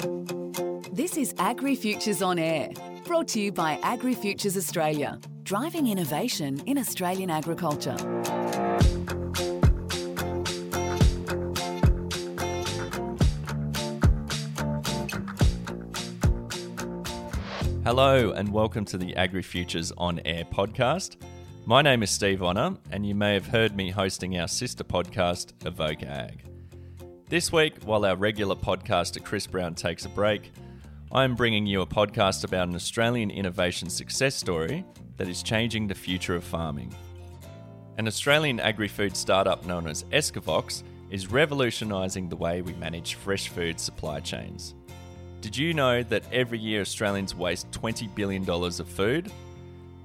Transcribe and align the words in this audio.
This 0.00 1.16
is 1.16 1.34
Agri 1.38 1.74
Futures 1.74 2.22
on 2.22 2.38
Air, 2.38 2.70
brought 3.04 3.26
to 3.28 3.40
you 3.40 3.50
by 3.50 3.80
Agri 3.82 4.14
Futures 4.14 4.56
Australia, 4.56 5.18
driving 5.42 5.88
innovation 5.88 6.60
in 6.66 6.78
Australian 6.78 7.30
agriculture. 7.30 7.96
Hello, 17.84 18.30
and 18.30 18.52
welcome 18.52 18.84
to 18.84 18.98
the 18.98 19.16
Agri 19.16 19.42
Futures 19.42 19.90
on 19.98 20.20
Air 20.24 20.44
podcast. 20.44 21.16
My 21.66 21.82
name 21.82 22.04
is 22.04 22.10
Steve 22.12 22.44
Honor, 22.44 22.76
and 22.92 23.04
you 23.04 23.16
may 23.16 23.34
have 23.34 23.46
heard 23.46 23.74
me 23.74 23.90
hosting 23.90 24.38
our 24.38 24.46
sister 24.46 24.84
podcast, 24.84 25.66
Evoke 25.66 26.04
Ag. 26.04 26.44
This 27.30 27.52
week, 27.52 27.74
while 27.84 28.06
our 28.06 28.16
regular 28.16 28.54
podcaster 28.54 29.22
Chris 29.22 29.46
Brown 29.46 29.74
takes 29.74 30.06
a 30.06 30.08
break, 30.08 30.50
I 31.12 31.24
am 31.24 31.34
bringing 31.34 31.66
you 31.66 31.82
a 31.82 31.86
podcast 31.86 32.42
about 32.42 32.68
an 32.68 32.74
Australian 32.74 33.30
innovation 33.30 33.90
success 33.90 34.34
story 34.34 34.82
that 35.18 35.28
is 35.28 35.42
changing 35.42 35.86
the 35.86 35.94
future 35.94 36.36
of 36.36 36.42
farming. 36.42 36.90
An 37.98 38.06
Australian 38.06 38.60
agri 38.60 38.88
food 38.88 39.14
startup 39.14 39.66
known 39.66 39.86
as 39.88 40.04
Escavox 40.04 40.84
is 41.10 41.30
revolutionising 41.30 42.30
the 42.30 42.36
way 42.36 42.62
we 42.62 42.72
manage 42.72 43.16
fresh 43.16 43.48
food 43.48 43.78
supply 43.78 44.20
chains. 44.20 44.74
Did 45.42 45.54
you 45.54 45.74
know 45.74 46.02
that 46.04 46.22
every 46.32 46.58
year 46.58 46.80
Australians 46.80 47.34
waste 47.34 47.70
$20 47.72 48.14
billion 48.14 48.48
of 48.48 48.88
food? 48.88 49.30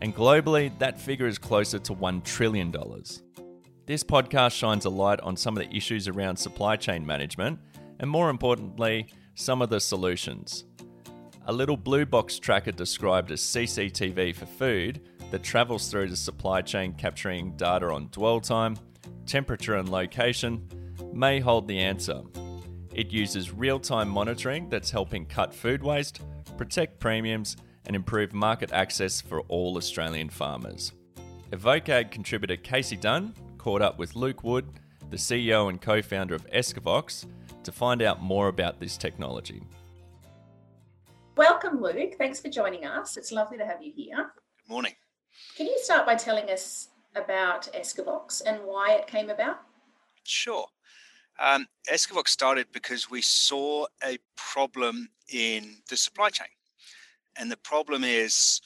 And 0.02 0.14
globally, 0.14 0.78
that 0.80 1.00
figure 1.00 1.28
is 1.28 1.38
closer 1.38 1.80
to 1.80 1.96
$1 1.96 2.24
trillion. 2.26 2.76
This 3.86 4.02
podcast 4.02 4.54
shines 4.54 4.86
a 4.86 4.90
light 4.90 5.20
on 5.20 5.36
some 5.36 5.58
of 5.58 5.64
the 5.64 5.76
issues 5.76 6.08
around 6.08 6.38
supply 6.38 6.78
chain 6.78 7.06
management 7.06 7.60
and, 8.00 8.10
more 8.10 8.30
importantly, 8.30 9.08
some 9.36 9.62
of 9.62 9.70
the 9.70 9.82
solutions. 9.82 10.64
A 11.48 11.52
little 11.52 11.76
blue 11.76 12.06
box 12.06 12.40
tracker 12.40 12.72
described 12.72 13.30
as 13.30 13.42
CCTV 13.42 14.36
for 14.36 14.46
food 14.46 15.02
that 15.32 15.44
travels 15.44 15.92
through 15.92 16.08
the 16.08 16.16
supply 16.16 16.62
chain 16.62 16.94
capturing 16.94 17.58
data 17.58 17.88
on 17.88 18.08
dwell 18.12 18.40
time, 18.40 18.78
temperature, 19.26 19.76
and 19.76 19.90
location 19.90 20.66
may 21.12 21.42
hold 21.42 21.68
the 21.68 21.80
answer. 21.80 22.22
It 22.94 23.12
uses 23.12 23.52
real 23.52 23.82
time 23.82 24.08
monitoring 24.08 24.70
that's 24.70 24.92
helping 24.92 25.26
cut 25.26 25.54
food 25.54 25.84
waste, 25.84 26.22
protect 26.58 27.02
premiums, 27.02 27.58
and 27.86 27.98
improve 27.98 28.34
market 28.34 28.72
access 28.72 29.20
for 29.20 29.42
all 29.50 29.76
Australian 29.76 30.30
farmers. 30.30 30.94
Evoke 31.52 32.10
contributor 32.10 32.56
Casey 32.56 32.96
Dunn 32.96 33.34
caught 33.64 33.82
up 33.82 33.98
with 33.98 34.18
Luke 34.18 34.44
Wood, 34.44 34.66
the 35.10 35.16
CEO 35.16 35.70
and 35.70 35.82
co 35.82 36.02
founder 36.02 36.36
of 36.36 36.46
Escavox, 36.52 37.26
to 37.64 37.72
find 37.72 38.02
out 38.02 38.22
more 38.22 38.50
about 38.50 38.82
this 38.82 38.98
technology. 38.98 39.64
Welcome, 41.38 41.82
Luke. 41.82 42.16
Thanks 42.18 42.42
for 42.42 42.50
joining 42.50 42.86
us. 42.86 43.16
It's 43.16 43.32
lovely 43.32 43.58
to 43.58 43.66
have 43.66 43.82
you 43.82 43.94
here. 43.96 44.32
Good 44.68 44.70
morning. 44.70 44.92
Can 45.56 45.68
you 45.68 45.80
start 45.80 46.06
by 46.06 46.16
telling 46.16 46.50
us 46.50 46.90
about 47.16 47.70
Escavox 47.74 48.42
and 48.46 48.60
why 48.66 48.96
it 48.96 49.08
came 49.08 49.30
about? 49.30 49.62
Sure. 50.26 50.68
Um, 51.40 51.66
Escavox 51.90 52.28
started 52.28 52.68
because 52.74 53.10
we 53.10 53.22
saw 53.22 53.86
a 54.04 54.18
problem 54.36 55.08
in 55.32 55.78
the 55.90 55.96
supply 55.96 56.30
chain. 56.30 56.48
And 57.38 57.50
the 57.50 57.58
problem 57.58 58.04
is 58.04 58.60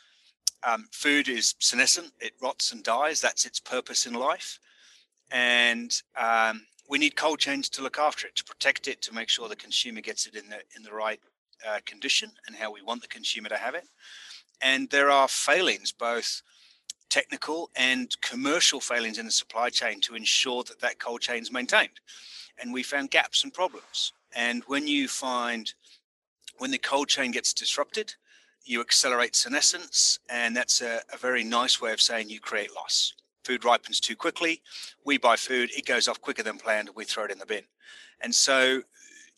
um, 0.64 0.88
food 0.92 1.30
is 1.30 1.54
senescent, 1.59 2.14
it 2.20 2.34
rots 2.42 2.72
and 2.72 2.82
dies. 2.84 3.22
That's 3.22 3.45
its 3.45 3.59
purpose 3.59 4.08
in 4.08 4.16
life. 4.16 4.59
And 5.31 5.92
um, 6.16 6.66
we 6.89 6.97
need 6.97 7.16
cold 7.16 7.39
chains 7.39 7.70
to 7.70 7.81
look 7.81 7.97
after 7.97 8.28
it, 8.28 8.36
to 8.36 8.44
protect 8.44 8.88
it, 8.88 9.02
to 9.03 9.14
make 9.14 9.30
sure 9.30 9.47
the 9.50 9.56
consumer 9.56 10.02
gets 10.02 10.25
it 10.25 10.36
in 10.36 10.50
the 10.50 10.59
in 10.75 10.83
the 10.83 10.94
right 10.94 11.20
uh, 11.67 11.80
condition 11.86 12.31
and 12.47 12.56
how 12.56 12.72
we 12.72 12.81
want 12.81 13.02
the 13.02 13.08
consumer 13.08 13.50
to 13.50 13.58
have 13.58 13.75
it. 13.75 13.86
And 14.61 14.89
there 14.89 15.11
are 15.11 15.28
failings, 15.28 15.92
both 15.92 16.42
technical 17.09 17.70
and 17.75 18.16
commercial 18.22 18.80
failings 18.80 19.17
in 19.17 19.26
the 19.26 19.32
supply 19.32 19.70
chain 19.70 20.02
to 20.02 20.16
ensure 20.16 20.64
that 20.64 20.82
that 20.82 20.99
cold 20.99 21.21
chain 21.21 21.42
is 21.42 21.52
maintained 21.52 21.99
and 22.60 22.73
we 22.73 22.83
found 22.83 23.11
gaps 23.11 23.43
and 23.43 23.54
problems. 23.54 24.14
And 24.36 24.64
when 24.67 24.87
you 24.87 25.08
find 25.08 25.73
when 26.58 26.71
the 26.71 26.77
cold 26.77 27.08
chain 27.08 27.32
gets 27.32 27.54
disrupted, 27.54 28.16
you 28.66 28.82
accelerate 28.82 29.36
senescence, 29.36 30.20
and 30.30 30.55
that's 30.55 30.82
a, 30.82 31.02
a 31.14 31.17
very 31.17 31.43
nice 31.43 31.80
way 31.80 31.93
of 31.93 32.02
saying 32.02 32.30
you 32.30 32.39
create 32.39 32.73
loss. 32.76 33.14
Food 33.48 33.64
ripens 33.64 34.02
too 34.02 34.18
quickly. 34.18 34.62
We 35.06 35.18
buy 35.18 35.38
food, 35.38 35.70
it 35.72 35.86
goes 35.86 36.10
off 36.10 36.20
quicker 36.20 36.44
than 36.44 36.58
planned, 36.58 36.90
we 36.94 37.06
throw 37.06 37.24
it 37.24 37.32
in 37.32 37.40
the 37.40 37.46
bin. 37.46 37.64
And 38.20 38.36
so 38.36 38.82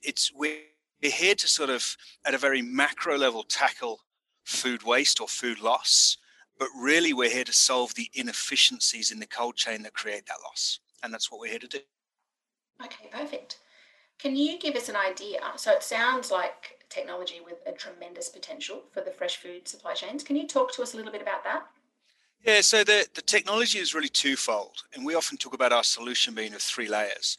it's 0.02 0.31
we're 0.34 0.58
here 1.00 1.36
to 1.36 1.47
sort 1.47 1.70
of 1.70 1.96
at 2.25 2.34
a 2.34 2.40
very 2.40 2.64
macro 2.64 3.20
level 3.20 3.44
tackle 3.44 4.00
food 4.46 4.81
waste 4.81 5.22
or 5.22 5.28
food 5.28 5.59
loss, 5.59 6.18
but 6.58 6.70
really 6.75 7.14
we're 7.14 7.30
here 7.30 7.44
to 7.44 7.53
solve 7.53 7.94
the 7.94 8.09
inefficiencies 8.16 9.12
in 9.12 9.20
the 9.20 9.28
cold 9.28 9.56
chain 9.56 9.84
that 9.84 9.94
create 9.94 10.26
that 10.26 10.41
loss. 10.44 10.80
And 11.03 11.14
that's 11.14 11.31
what 11.31 11.40
we're 11.40 11.52
here 11.52 11.59
to 11.59 11.68
do. 11.68 11.80
Okay, 12.84 13.09
perfect. 13.12 13.59
Can 14.18 14.36
you 14.36 14.58
give 14.58 14.76
us 14.76 14.90
an 14.90 14.96
idea? 14.96 15.40
So 15.58 15.72
it 15.72 15.84
sounds 15.84 16.31
like 16.31 16.84
technology 16.90 17.41
with 17.46 17.59
a 17.68 17.74
tremendous 17.74 18.28
potential 18.28 18.81
for 18.91 19.02
the 19.02 19.12
fresh 19.12 19.38
food 19.38 19.68
supply 19.68 19.94
chains. 19.94 20.24
Can 20.24 20.36
you 20.36 20.47
talk 20.47 20.74
to 20.74 20.81
us 20.81 20.96
a 20.96 20.97
little 20.97 21.12
bit 21.12 21.22
about 21.22 21.44
that? 21.44 21.68
Yeah, 22.45 22.61
so 22.61 22.83
the, 22.83 23.05
the 23.13 23.22
technology 23.22 23.79
is 23.79 23.94
really 23.94 24.09
twofold, 24.09 24.83
and 24.94 25.05
we 25.05 25.16
often 25.16 25.38
talk 25.38 25.53
about 25.53 25.73
our 25.73 25.83
solution 25.83 26.33
being 26.33 26.53
of 26.53 26.61
three 26.61 26.88
layers. 26.88 27.38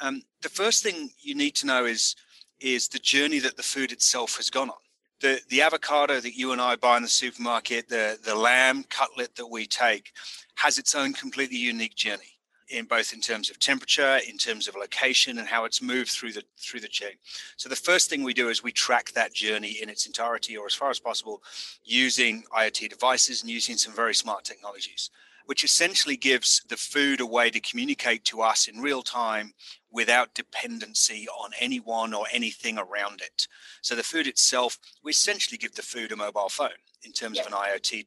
Um, 0.00 0.22
the 0.42 0.48
first 0.48 0.82
thing 0.82 1.10
you 1.20 1.34
need 1.34 1.54
to 1.56 1.66
know 1.66 1.84
is 1.84 2.16
is 2.60 2.88
the 2.88 2.98
journey 2.98 3.40
that 3.40 3.56
the 3.56 3.62
food 3.62 3.92
itself 3.92 4.36
has 4.36 4.50
gone 4.50 4.70
on. 4.70 4.76
The 5.20 5.40
the 5.48 5.62
avocado 5.62 6.20
that 6.20 6.36
you 6.36 6.52
and 6.52 6.60
I 6.60 6.76
buy 6.76 6.96
in 6.96 7.02
the 7.02 7.08
supermarket, 7.08 7.88
the 7.88 8.18
the 8.22 8.34
lamb 8.34 8.84
cutlet 8.90 9.36
that 9.36 9.46
we 9.46 9.66
take, 9.66 10.12
has 10.56 10.76
its 10.76 10.94
own 10.94 11.12
completely 11.12 11.58
unique 11.58 11.94
journey 11.94 12.38
in 12.72 12.86
both 12.86 13.12
in 13.12 13.20
terms 13.20 13.50
of 13.50 13.58
temperature, 13.58 14.18
in 14.28 14.38
terms 14.38 14.66
of 14.66 14.74
location, 14.74 15.38
and 15.38 15.46
how 15.46 15.64
it's 15.64 15.82
moved 15.82 16.10
through 16.10 16.32
the 16.32 16.42
through 16.58 16.80
the 16.80 16.88
chain. 16.88 17.12
So 17.56 17.68
the 17.68 17.76
first 17.76 18.08
thing 18.08 18.22
we 18.22 18.34
do 18.34 18.48
is 18.48 18.62
we 18.62 18.72
track 18.72 19.12
that 19.12 19.34
journey 19.34 19.78
in 19.82 19.88
its 19.88 20.06
entirety, 20.06 20.56
or 20.56 20.66
as 20.66 20.74
far 20.74 20.90
as 20.90 20.98
possible, 20.98 21.42
using 21.84 22.44
IoT 22.56 22.88
devices 22.88 23.42
and 23.42 23.50
using 23.50 23.76
some 23.76 23.94
very 23.94 24.14
smart 24.14 24.44
technologies, 24.44 25.10
which 25.46 25.64
essentially 25.64 26.16
gives 26.16 26.62
the 26.68 26.76
food 26.76 27.20
a 27.20 27.26
way 27.26 27.50
to 27.50 27.60
communicate 27.60 28.24
to 28.24 28.40
us 28.40 28.68
in 28.68 28.80
real 28.80 29.02
time 29.02 29.52
without 29.90 30.34
dependency 30.34 31.28
on 31.28 31.50
anyone 31.60 32.14
or 32.14 32.24
anything 32.32 32.78
around 32.78 33.20
it. 33.20 33.46
So 33.82 33.94
the 33.94 34.02
food 34.02 34.26
itself, 34.26 34.78
we 35.04 35.10
essentially 35.10 35.58
give 35.58 35.74
the 35.74 35.82
food 35.82 36.12
a 36.12 36.16
mobile 36.16 36.48
phone 36.48 36.80
in 37.02 37.12
terms 37.12 37.38
of 37.38 37.46
an 37.46 37.52
IoT 37.52 38.06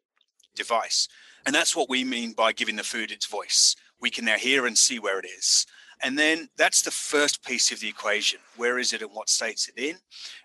device. 0.55 1.07
And 1.45 1.53
that's 1.53 1.75
what 1.75 1.89
we 1.89 2.03
mean 2.03 2.33
by 2.33 2.53
giving 2.53 2.75
the 2.75 2.83
food 2.83 3.11
its 3.11 3.27
voice 3.27 3.75
we 4.05 4.11
can 4.11 4.23
now 4.23 4.37
hear 4.37 4.67
and 4.67 4.77
see 4.77 4.99
where 4.99 5.17
it 5.17 5.25
is. 5.25 5.65
And 6.03 6.15
then 6.15 6.47
that's 6.57 6.83
the 6.83 6.91
first 6.91 7.43
piece 7.43 7.71
of 7.71 7.79
the 7.79 7.87
equation. 7.87 8.37
Where 8.55 8.77
is 8.77 8.93
it 8.93 9.01
and 9.01 9.09
what 9.11 9.29
state's 9.29 9.67
it 9.67 9.79
in? 9.79 9.95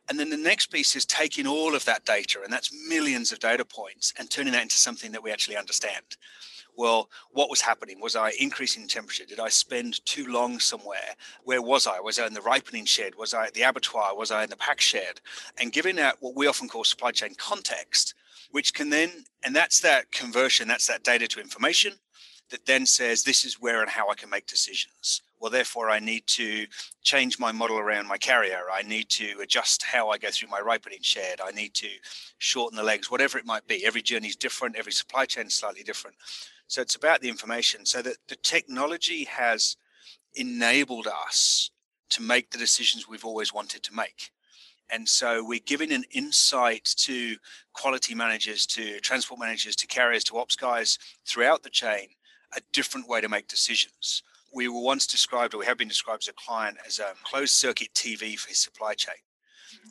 And 0.09 0.19
then 0.19 0.31
the 0.31 0.39
next 0.39 0.69
piece 0.69 0.97
is 0.97 1.05
taking 1.05 1.47
all 1.47 1.75
of 1.75 1.85
that 1.85 2.07
data, 2.07 2.39
and 2.43 2.51
that's 2.51 2.73
millions 2.89 3.33
of 3.33 3.39
data 3.39 3.67
points, 3.67 4.15
and 4.19 4.31
turning 4.31 4.55
that 4.55 4.63
into 4.63 4.77
something 4.77 5.13
that 5.13 5.23
we 5.23 5.31
actually 5.31 5.59
understand. 5.59 6.17
Well, 6.75 7.11
what 7.33 7.51
was 7.51 7.61
happening? 7.61 8.01
Was 8.01 8.17
I 8.17 8.33
increasing 8.41 8.89
temperature? 8.89 9.27
Did 9.27 9.41
I 9.41 9.51
spend 9.51 10.03
too 10.07 10.27
long 10.27 10.59
somewhere? 10.59 11.15
Where 11.45 11.61
was 11.61 11.87
I? 11.87 12.01
Was 12.01 12.19
I 12.19 12.27
in 12.27 12.33
the 12.33 12.41
ripening 12.41 12.87
shed? 12.87 13.17
Was 13.17 13.35
I 13.35 13.49
at 13.49 13.53
the 13.53 13.69
abattoir? 13.69 14.17
Was 14.17 14.31
I 14.31 14.45
in 14.45 14.49
the 14.49 14.57
pack 14.57 14.81
shed? 14.81 15.21
And 15.59 15.71
giving 15.71 15.97
that 15.97 16.17
what 16.21 16.35
we 16.35 16.47
often 16.47 16.67
call 16.67 16.85
supply 16.85 17.11
chain 17.11 17.35
context, 17.37 18.15
which 18.53 18.73
can 18.73 18.89
then, 18.89 19.11
and 19.43 19.55
that's 19.55 19.81
that 19.81 20.11
conversion, 20.13 20.67
that's 20.67 20.87
that 20.87 21.05
data 21.05 21.29
to 21.29 21.41
information 21.41 21.93
that 22.51 22.67
then 22.67 22.87
says 22.87 23.23
this 23.23 23.45
is 23.45 23.61
where 23.61 23.81
and 23.81 23.91
how 23.91 24.11
I 24.11 24.15
can 24.15 24.31
make 24.31 24.47
decisions. 24.47 25.23
Well, 25.41 25.51
therefore, 25.51 25.89
I 25.89 26.01
need 26.01 26.27
to 26.29 26.67
change 27.03 27.39
my 27.39 27.51
model 27.51 27.79
around 27.79 28.07
my 28.07 28.19
carrier. 28.19 28.61
I 28.73 28.83
need 28.83 29.09
to 29.11 29.41
adjust 29.43 29.83
how 29.83 30.11
I 30.11 30.19
go 30.19 30.29
through 30.31 30.51
my 30.51 30.61
ripening 30.61 31.03
shed. 31.03 31.41
I 31.43 31.51
need 31.53 31.73
to 31.75 31.89
shorten 32.39 32.77
the 32.77 32.83
legs, 32.83 33.11
whatever 33.11 33.39
it 33.39 33.47
might 33.47 33.67
be. 33.67 33.87
Every 33.87 34.03
journey 34.03 34.29
is 34.29 34.37
different. 34.37 34.77
Every 34.77 34.93
supply 34.93 35.25
chain 35.25 35.47
is 35.47 35.55
slightly 35.55 35.83
different. 35.83 36.17
So 36.67 36.83
it's 36.83 36.95
about 36.95 37.21
the 37.21 37.31
information. 37.31 37.87
So 37.87 38.03
that 38.03 38.19
the 38.29 38.37
technology 38.37 39.25
has 39.25 39.77
enabled 40.35 41.07
us 41.07 41.71
to 42.11 42.23
make 42.23 42.51
the 42.51 42.59
decisions 42.59 43.09
we've 43.09 43.25
always 43.25 43.55
wanted 43.55 43.83
to 43.85 43.95
make. 43.95 44.31
And 44.93 45.09
so 45.09 45.45
we're 45.45 45.61
giving 45.65 45.93
an 45.93 46.05
insight 46.11 46.85
to 46.99 47.37
quality 47.73 48.15
managers, 48.15 48.67
to 48.67 48.99
transport 49.01 49.41
managers, 49.41 49.77
to 49.77 49.87
carriers, 49.87 50.25
to 50.25 50.37
ops 50.37 50.57
guys 50.57 50.99
throughout 51.25 51.63
the 51.63 51.71
chain 51.71 52.09
a 52.57 52.61
different 52.73 53.09
way 53.09 53.21
to 53.21 53.29
make 53.29 53.49
decisions. 53.49 54.23
We 54.53 54.69
were 54.69 54.81
once 54.81 55.07
described, 55.07 55.55
or 55.55 55.59
we 55.59 55.67
have 55.67 55.79
been 55.79 55.89
described 55.89 56.25
as 56.25 56.29
a 56.29 56.33
client, 56.33 56.79
as 56.87 56.99
a 56.99 57.13
closed 57.23 57.53
circuit 57.53 57.95
TV 57.95 58.39
for 58.39 58.49
his 58.49 58.59
supply 58.59 58.95
chain. 58.95 59.15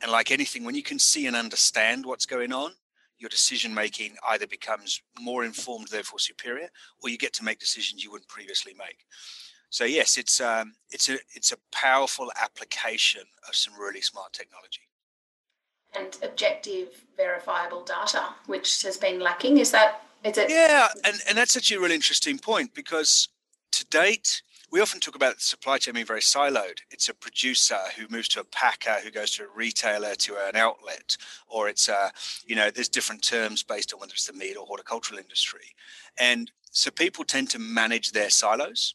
And 0.01 0.11
like 0.11 0.31
anything, 0.31 0.65
when 0.65 0.75
you 0.75 0.83
can 0.83 0.99
see 0.99 1.25
and 1.25 1.35
understand 1.35 2.05
what's 2.05 2.25
going 2.25 2.51
on, 2.51 2.71
your 3.17 3.29
decision 3.29 3.73
making 3.73 4.15
either 4.29 4.47
becomes 4.47 5.01
more 5.19 5.43
informed, 5.45 5.87
therefore 5.89 6.19
superior, 6.19 6.69
or 7.01 7.09
you 7.09 7.17
get 7.17 7.33
to 7.33 7.43
make 7.43 7.59
decisions 7.59 8.03
you 8.03 8.11
wouldn't 8.11 8.29
previously 8.29 8.73
make. 8.77 9.05
So 9.69 9.85
yes, 9.85 10.17
it's 10.17 10.41
um, 10.41 10.73
it's 10.89 11.09
a 11.09 11.19
it's 11.35 11.51
a 11.51 11.57
powerful 11.71 12.31
application 12.41 13.21
of 13.47 13.55
some 13.55 13.73
really 13.79 14.01
smart 14.01 14.33
technology. 14.33 14.81
and 15.95 16.17
objective, 16.21 16.89
verifiable 17.17 17.83
data, 17.83 18.23
which 18.45 18.83
has 18.83 18.97
been 18.97 19.19
lacking. 19.19 19.57
Is 19.57 19.71
that 19.71 20.03
is 20.23 20.37
it? 20.37 20.49
Yeah, 20.49 20.87
and, 21.05 21.17
and 21.27 21.37
that's 21.37 21.55
actually 21.55 21.77
a 21.77 21.79
really 21.81 21.95
interesting 21.95 22.37
point 22.37 22.73
because 22.73 23.29
to 23.71 23.85
date, 23.85 24.41
we 24.71 24.81
often 24.81 24.99
talk 24.99 25.15
about 25.15 25.35
the 25.35 25.41
supply 25.41 25.77
chain 25.77 25.95
being 25.95 26.05
very 26.05 26.21
siloed. 26.21 26.79
It's 26.91 27.09
a 27.09 27.13
producer 27.13 27.79
who 27.97 28.05
moves 28.09 28.27
to 28.29 28.41
a 28.41 28.43
packer, 28.43 28.97
who 29.03 29.09
goes 29.09 29.31
to 29.31 29.43
a 29.43 29.47
retailer, 29.55 30.13
to 30.15 30.35
an 30.47 30.55
outlet, 30.55 31.17
or 31.47 31.69
it's 31.69 31.89
a, 31.89 32.11
you 32.45 32.55
know, 32.55 32.69
there's 32.69 32.89
different 32.89 33.23
terms 33.23 33.63
based 33.63 33.93
on 33.93 33.99
whether 33.99 34.13
it's 34.13 34.27
the 34.27 34.33
meat 34.33 34.57
or 34.57 34.65
horticultural 34.65 35.19
industry. 35.19 35.75
And 36.19 36.51
so 36.71 36.91
people 36.91 37.23
tend 37.23 37.49
to 37.51 37.59
manage 37.59 38.11
their 38.11 38.29
silos 38.29 38.93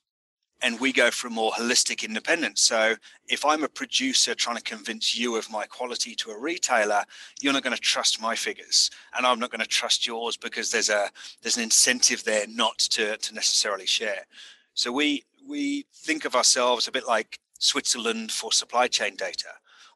and 0.63 0.81
we 0.81 0.93
go 0.93 1.11
for 1.11 1.27
a 1.27 1.31
more 1.31 1.53
holistic 1.53 2.05
independence. 2.05 2.61
So 2.61 2.95
if 3.29 3.45
I'm 3.45 3.65
a 3.65 3.69
producer 3.69 4.35
trying 4.35 4.57
to 4.57 4.63
convince 4.63 5.17
you 5.17 5.37
of 5.37 5.51
my 5.51 5.67
quality 5.67 6.15
to 6.17 6.31
a 6.31 6.39
retailer, 6.39 7.03
you're 7.41 7.53
not 7.53 7.63
going 7.63 7.77
to 7.77 7.81
trust 7.81 8.21
my 8.21 8.35
figures, 8.35 8.91
and 9.17 9.27
I'm 9.27 9.39
not 9.39 9.51
going 9.51 9.61
to 9.61 9.67
trust 9.67 10.07
yours 10.07 10.37
because 10.37 10.71
there's 10.71 10.91
a 10.91 11.11
there's 11.43 11.57
an 11.57 11.63
incentive 11.63 12.25
there 12.25 12.47
not 12.49 12.79
to 12.79 13.17
to 13.17 13.35
necessarily 13.35 13.87
share. 13.87 14.27
So 14.75 14.91
we 14.93 15.25
we 15.47 15.87
think 15.95 16.25
of 16.25 16.35
ourselves 16.35 16.89
a 16.89 16.93
bit 16.93 17.07
like 17.07 17.39
Switzerland 17.59 18.33
for 18.33 18.53
supply 18.53 18.89
chain 18.89 19.17
data. 19.17 19.49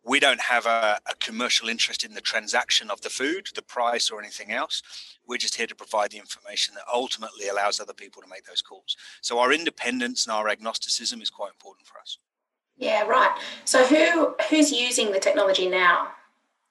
We 0.09 0.21
don't 0.21 0.41
have 0.41 0.65
a, 0.65 0.99
a, 1.07 1.15
commercial 1.21 1.69
interest 1.69 2.03
in 2.03 2.15
the 2.15 2.23
transaction 2.23 2.91
of 2.91 3.03
the 3.03 3.11
food, 3.11 3.51
the 3.55 3.63
price, 3.63 4.11
or 4.11 4.19
anything 4.21 4.51
else. 4.51 4.83
We're 5.27 5.37
just 5.37 5.57
here 5.57 5.67
to 5.67 5.75
provide 5.75 6.11
the 6.11 6.19
information 6.19 6.75
that 6.77 6.85
ultimately 6.93 7.49
allows 7.49 7.79
other 7.79 7.93
people 7.93 8.23
to 8.23 8.29
make 8.29 8.47
those 8.47 8.63
calls. 8.63 8.97
So 9.21 9.39
our 9.39 9.53
independence 9.53 10.27
and 10.27 10.35
our 10.35 10.49
agnosticism 10.49 11.21
is 11.21 11.29
quite 11.29 11.53
important 11.53 11.87
for 11.87 11.99
us. 12.01 12.19
Yeah, 12.79 13.03
right. 13.03 13.39
So 13.65 13.85
who 13.85 14.35
who's 14.49 14.73
using 14.73 15.13
the 15.13 15.21
technology 15.21 15.69
now? 15.69 16.09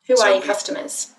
Who 0.08 0.18
so 0.18 0.26
are 0.26 0.32
your 0.32 0.42
customers? 0.42 1.14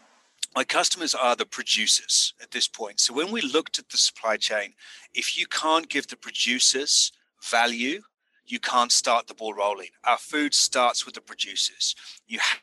my 0.59 0.65
customers 0.65 1.15
are 1.15 1.37
the 1.37 1.47
producers 1.47 2.35
at 2.43 2.50
this 2.50 2.67
point. 2.67 2.99
So 2.99 3.15
when 3.15 3.31
we 3.31 3.41
looked 3.41 3.79
at 3.79 3.91
the 3.91 3.97
supply 3.97 4.37
chain, 4.37 4.75
if 5.15 5.38
you 5.38 5.47
can't 5.47 5.88
give 5.88 6.09
the 6.09 6.17
producers 6.17 7.12
value, 7.43 8.03
you 8.48 8.58
can't 8.58 8.92
start 8.92 9.26
the 9.26 9.34
ball 9.34 9.54
rolling. 9.54 9.88
Our 10.04 10.18
food 10.18 10.54
starts 10.54 11.04
with 11.04 11.14
the 11.14 11.20
producers. 11.20 11.94
You 12.26 12.38
have 12.40 12.60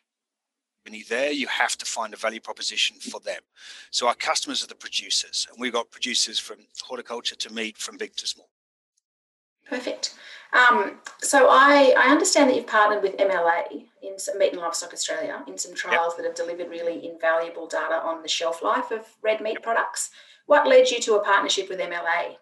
there, 1.10 1.32
you 1.32 1.48
have 1.48 1.76
to 1.78 1.86
find 1.86 2.14
a 2.14 2.18
value 2.18 2.40
proposition 2.40 2.98
for 2.98 3.20
them. 3.20 3.42
So 3.92 4.08
our 4.08 4.14
customers 4.14 4.64
are 4.64 4.68
the 4.68 4.76
producers, 4.76 5.48
and 5.50 5.60
we've 5.60 5.74
got 5.74 5.90
producers 5.90 6.40
from 6.40 6.58
horticulture 6.84 7.36
to 7.36 7.54
meat, 7.54 7.78
from 7.78 7.98
big 7.98 8.16
to 8.18 8.28
small. 8.28 8.50
Perfect. 9.68 10.16
Um, 10.54 11.00
so 11.22 11.48
I, 11.50 11.96
I 11.98 12.12
understand 12.12 12.50
that 12.50 12.56
you've 12.56 12.68
partnered 12.68 13.02
with 13.02 13.18
MLA 13.18 13.88
in 14.04 14.20
some 14.20 14.38
Meat 14.38 14.54
and 14.54 14.62
Livestock 14.62 14.94
Australia 14.94 15.44
in 15.48 15.58
some 15.58 15.74
trials 15.74 16.14
yep. 16.14 16.18
that 16.18 16.26
have 16.28 16.36
delivered 16.36 16.70
really 16.70 17.10
invaluable 17.10 17.68
data 17.68 17.96
on 17.96 18.22
the 18.22 18.28
shelf 18.28 18.62
life 18.62 18.92
of 18.92 19.08
red 19.24 19.42
meat 19.42 19.54
yep. 19.54 19.64
products. 19.64 20.12
What 20.46 20.68
led 20.68 20.92
you 20.92 21.02
to 21.02 21.16
a 21.16 21.24
partnership 21.24 21.68
with 21.68 21.80
MLA? 21.80 22.36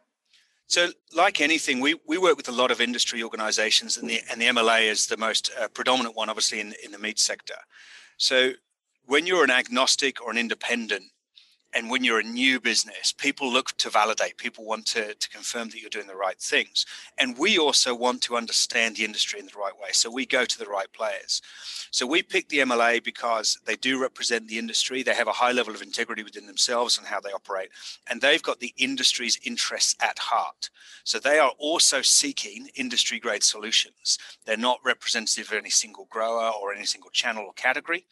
So, 0.67 0.89
like 1.13 1.41
anything, 1.41 1.81
we, 1.81 1.95
we 2.07 2.17
work 2.17 2.37
with 2.37 2.47
a 2.47 2.53
lot 2.53 2.71
of 2.71 2.81
industry 2.81 3.21
organizations, 3.21 3.97
and 3.97 4.09
the, 4.09 4.21
and 4.31 4.41
the 4.41 4.45
MLA 4.45 4.89
is 4.89 5.07
the 5.07 5.17
most 5.17 5.51
uh, 5.59 5.67
predominant 5.67 6.15
one, 6.15 6.29
obviously, 6.29 6.59
in, 6.59 6.73
in 6.83 6.91
the 6.91 6.97
meat 6.97 7.19
sector. 7.19 7.55
So, 8.17 8.53
when 9.05 9.27
you're 9.27 9.43
an 9.43 9.51
agnostic 9.51 10.21
or 10.21 10.31
an 10.31 10.37
independent, 10.37 11.03
and 11.73 11.89
when 11.89 12.03
you're 12.03 12.19
a 12.19 12.23
new 12.23 12.59
business, 12.59 13.11
people 13.11 13.51
look 13.51 13.75
to 13.77 13.89
validate, 13.89 14.37
people 14.37 14.65
want 14.65 14.85
to, 14.87 15.15
to 15.15 15.29
confirm 15.29 15.69
that 15.69 15.81
you're 15.81 15.89
doing 15.89 16.07
the 16.07 16.15
right 16.15 16.39
things. 16.39 16.85
And 17.17 17.37
we 17.37 17.57
also 17.57 17.95
want 17.95 18.21
to 18.23 18.37
understand 18.37 18.95
the 18.95 19.05
industry 19.05 19.39
in 19.39 19.47
the 19.47 19.59
right 19.59 19.77
way. 19.77 19.89
So 19.91 20.11
we 20.11 20.25
go 20.25 20.45
to 20.45 20.59
the 20.59 20.65
right 20.65 20.91
players. 20.93 21.41
So 21.91 22.05
we 22.05 22.21
pick 22.21 22.49
the 22.49 22.59
MLA 22.59 23.03
because 23.03 23.59
they 23.65 23.75
do 23.75 24.01
represent 24.01 24.47
the 24.47 24.59
industry. 24.59 25.03
They 25.03 25.15
have 25.15 25.27
a 25.27 25.33
high 25.33 25.51
level 25.51 25.73
of 25.73 25.81
integrity 25.81 26.23
within 26.23 26.45
themselves 26.45 26.97
and 26.97 27.07
how 27.07 27.19
they 27.19 27.31
operate. 27.31 27.69
And 28.07 28.21
they've 28.21 28.41
got 28.41 28.59
the 28.59 28.73
industry's 28.77 29.39
interests 29.43 29.95
at 30.01 30.19
heart. 30.19 30.69
So 31.03 31.19
they 31.19 31.39
are 31.39 31.53
also 31.57 32.01
seeking 32.01 32.69
industry 32.75 33.19
grade 33.19 33.43
solutions. 33.43 34.17
They're 34.45 34.57
not 34.57 34.79
representative 34.85 35.51
of 35.51 35.57
any 35.57 35.69
single 35.69 36.07
grower 36.09 36.51
or 36.61 36.73
any 36.73 36.85
single 36.85 37.11
channel 37.11 37.45
or 37.45 37.53
category 37.53 38.05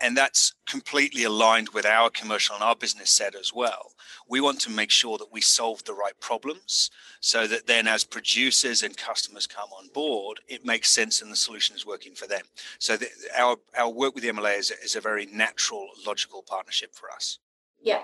and 0.00 0.16
that's 0.16 0.54
completely 0.66 1.24
aligned 1.24 1.70
with 1.70 1.84
our 1.84 2.10
commercial 2.10 2.54
and 2.54 2.64
our 2.64 2.76
business 2.76 3.10
set 3.10 3.34
as 3.34 3.52
well. 3.52 3.92
We 4.28 4.40
want 4.40 4.60
to 4.62 4.70
make 4.70 4.90
sure 4.90 5.18
that 5.18 5.32
we 5.32 5.40
solve 5.40 5.84
the 5.84 5.94
right 5.94 6.18
problems 6.20 6.90
so 7.20 7.46
that 7.46 7.66
then 7.66 7.86
as 7.86 8.04
producers 8.04 8.82
and 8.82 8.96
customers 8.96 9.46
come 9.46 9.68
on 9.70 9.88
board, 9.88 10.40
it 10.48 10.64
makes 10.64 10.90
sense 10.90 11.20
and 11.20 11.30
the 11.30 11.36
solution 11.36 11.76
is 11.76 11.86
working 11.86 12.14
for 12.14 12.26
them. 12.26 12.42
So 12.78 12.96
the, 12.96 13.08
our, 13.36 13.56
our 13.76 13.90
work 13.90 14.14
with 14.14 14.24
the 14.24 14.30
MLA 14.30 14.58
is, 14.58 14.70
is 14.70 14.96
a 14.96 15.00
very 15.00 15.26
natural, 15.26 15.88
logical 16.06 16.42
partnership 16.42 16.94
for 16.94 17.10
us. 17.10 17.38
Yeah. 17.80 18.02